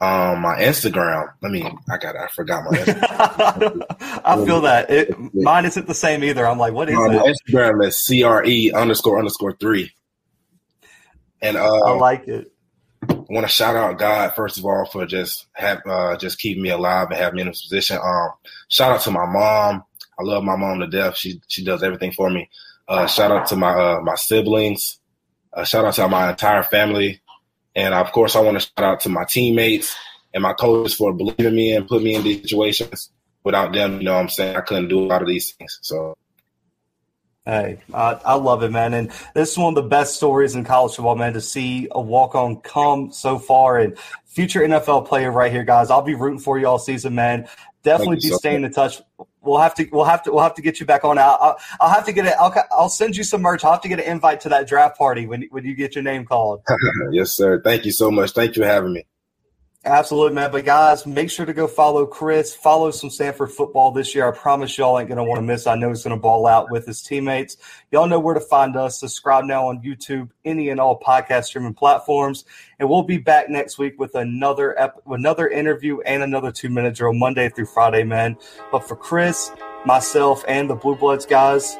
Um, 0.00 0.40
my 0.40 0.56
Instagram. 0.56 1.32
I 1.44 1.48
mean, 1.48 1.78
I 1.88 1.98
got. 1.98 2.16
I 2.16 2.26
forgot 2.34 2.64
my. 2.64 2.78
Instagram. 2.78 3.82
I 4.24 4.44
feel 4.44 4.60
that 4.62 4.90
it, 4.90 5.34
mine 5.34 5.66
isn't 5.66 5.86
the 5.86 5.94
same 5.94 6.24
either. 6.24 6.48
I'm 6.48 6.58
like, 6.58 6.72
what 6.72 6.88
is 6.88 6.96
um, 6.96 7.14
My 7.14 7.32
Instagram 7.32 7.86
is 7.86 8.02
cre 8.02 8.76
underscore 8.76 9.20
underscore 9.20 9.52
three. 9.52 9.92
And 11.40 11.56
uh, 11.56 11.84
I 11.84 11.92
like 11.92 12.28
it. 12.28 12.52
I 13.08 13.14
want 13.30 13.46
to 13.46 13.52
shout 13.52 13.76
out 13.76 13.98
God 13.98 14.34
first 14.34 14.58
of 14.58 14.64
all 14.64 14.86
for 14.86 15.06
just 15.06 15.46
have 15.52 15.80
uh, 15.86 16.16
just 16.16 16.38
keeping 16.38 16.62
me 16.62 16.70
alive 16.70 17.08
and 17.10 17.16
having 17.16 17.36
me 17.36 17.42
in 17.42 17.48
this 17.48 17.62
position. 17.62 17.98
Um, 18.02 18.30
shout 18.68 18.92
out 18.92 19.02
to 19.02 19.10
my 19.10 19.26
mom. 19.26 19.84
I 20.18 20.22
love 20.22 20.42
my 20.42 20.56
mom 20.56 20.80
to 20.80 20.86
death. 20.86 21.16
She 21.16 21.40
she 21.46 21.64
does 21.64 21.82
everything 21.82 22.12
for 22.12 22.30
me. 22.30 22.48
Uh, 22.88 23.06
shout 23.06 23.30
out 23.30 23.46
to 23.48 23.56
my 23.56 23.72
uh, 23.72 24.00
my 24.02 24.14
siblings. 24.16 24.98
Uh, 25.52 25.64
shout 25.64 25.84
out 25.84 25.94
to 25.94 26.08
my 26.08 26.30
entire 26.30 26.62
family. 26.62 27.20
And 27.76 27.94
of 27.94 28.10
course, 28.12 28.34
I 28.34 28.40
want 28.40 28.60
to 28.60 28.66
shout 28.66 28.84
out 28.84 29.00
to 29.00 29.08
my 29.08 29.24
teammates 29.24 29.94
and 30.34 30.42
my 30.42 30.52
coaches 30.54 30.94
for 30.94 31.12
believing 31.12 31.54
me 31.54 31.72
and 31.74 31.86
put 31.86 32.02
me 32.02 32.14
in 32.14 32.22
these 32.22 32.42
situations. 32.42 33.10
Without 33.44 33.72
them, 33.72 33.98
you 33.98 34.04
know 34.04 34.14
what 34.14 34.22
I'm 34.22 34.28
saying? 34.28 34.56
I 34.56 34.60
couldn't 34.62 34.88
do 34.88 35.00
a 35.00 35.06
lot 35.06 35.22
of 35.22 35.28
these 35.28 35.52
things. 35.52 35.78
So 35.82 36.16
Hey, 37.48 37.78
I, 37.94 38.20
I, 38.26 38.34
love 38.34 38.62
it, 38.62 38.70
man. 38.70 38.92
And 38.92 39.10
this 39.34 39.52
is 39.52 39.56
one 39.56 39.70
of 39.70 39.82
the 39.82 39.88
best 39.88 40.16
stories 40.16 40.54
in 40.54 40.64
college 40.64 40.96
football, 40.96 41.16
man, 41.16 41.32
to 41.32 41.40
see 41.40 41.88
a 41.92 41.98
walk 41.98 42.34
on 42.34 42.60
come 42.60 43.10
so 43.10 43.38
far 43.38 43.78
and 43.78 43.98
future 44.26 44.60
NFL 44.60 45.08
player 45.08 45.32
right 45.32 45.50
here, 45.50 45.64
guys. 45.64 45.88
I'll 45.88 46.02
be 46.02 46.14
rooting 46.14 46.40
for 46.40 46.58
you 46.58 46.66
all 46.66 46.78
season, 46.78 47.14
man. 47.14 47.48
Definitely 47.82 48.16
be 48.16 48.28
so 48.28 48.36
staying 48.36 48.60
much. 48.60 48.68
in 48.68 48.74
touch. 48.74 49.00
We'll 49.40 49.60
have 49.60 49.74
to, 49.76 49.88
we'll 49.90 50.04
have 50.04 50.24
to, 50.24 50.32
we'll 50.32 50.42
have 50.42 50.56
to 50.56 50.62
get 50.62 50.78
you 50.78 50.84
back 50.84 51.04
on. 51.04 51.16
I'll, 51.16 51.58
I'll 51.80 51.88
have 51.88 52.04
to 52.04 52.12
get 52.12 52.26
it. 52.26 52.34
I'll, 52.38 52.54
I'll 52.70 52.90
send 52.90 53.16
you 53.16 53.24
some 53.24 53.40
merch. 53.40 53.64
I'll 53.64 53.72
have 53.72 53.80
to 53.80 53.88
get 53.88 53.98
an 53.98 54.04
invite 54.04 54.42
to 54.42 54.50
that 54.50 54.68
draft 54.68 54.98
party 54.98 55.26
when, 55.26 55.44
when 55.50 55.64
you 55.64 55.74
get 55.74 55.94
your 55.94 56.04
name 56.04 56.26
called. 56.26 56.60
yes, 57.12 57.30
sir. 57.30 57.62
Thank 57.62 57.86
you 57.86 57.92
so 57.92 58.10
much. 58.10 58.32
Thank 58.32 58.56
you 58.56 58.62
for 58.62 58.68
having 58.68 58.92
me. 58.92 59.06
Absolutely, 59.84 60.34
man. 60.34 60.50
But 60.50 60.64
guys, 60.64 61.06
make 61.06 61.30
sure 61.30 61.46
to 61.46 61.52
go 61.52 61.68
follow 61.68 62.04
Chris. 62.04 62.54
Follow 62.54 62.90
some 62.90 63.10
Samford 63.10 63.52
football 63.52 63.92
this 63.92 64.12
year. 64.12 64.28
I 64.28 64.36
promise 64.36 64.76
y'all 64.76 64.98
ain't 64.98 65.08
gonna 65.08 65.24
want 65.24 65.38
to 65.38 65.42
miss. 65.42 65.68
I 65.68 65.76
know 65.76 65.88
he's 65.88 66.02
gonna 66.02 66.18
ball 66.18 66.46
out 66.46 66.70
with 66.70 66.84
his 66.84 67.00
teammates. 67.00 67.56
Y'all 67.92 68.08
know 68.08 68.18
where 68.18 68.34
to 68.34 68.40
find 68.40 68.76
us. 68.76 68.98
Subscribe 68.98 69.44
now 69.44 69.68
on 69.68 69.80
YouTube, 69.80 70.30
any 70.44 70.70
and 70.70 70.80
all 70.80 70.98
podcast 70.98 71.44
streaming 71.44 71.74
platforms, 71.74 72.44
and 72.80 72.88
we'll 72.88 73.04
be 73.04 73.18
back 73.18 73.48
next 73.48 73.78
week 73.78 74.00
with 74.00 74.16
another 74.16 74.76
ep- 74.78 75.00
another 75.06 75.48
interview 75.48 76.00
and 76.00 76.24
another 76.24 76.50
two 76.50 76.68
minute 76.68 76.96
drill 76.96 77.14
Monday 77.14 77.48
through 77.48 77.66
Friday, 77.66 78.02
man. 78.02 78.36
But 78.72 78.80
for 78.80 78.96
Chris, 78.96 79.52
myself, 79.86 80.44
and 80.48 80.68
the 80.68 80.74
Blue 80.74 80.96
Bloods 80.96 81.24
guys, 81.24 81.78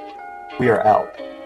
we 0.61 0.69
are 0.69 0.87
out. 0.87 1.38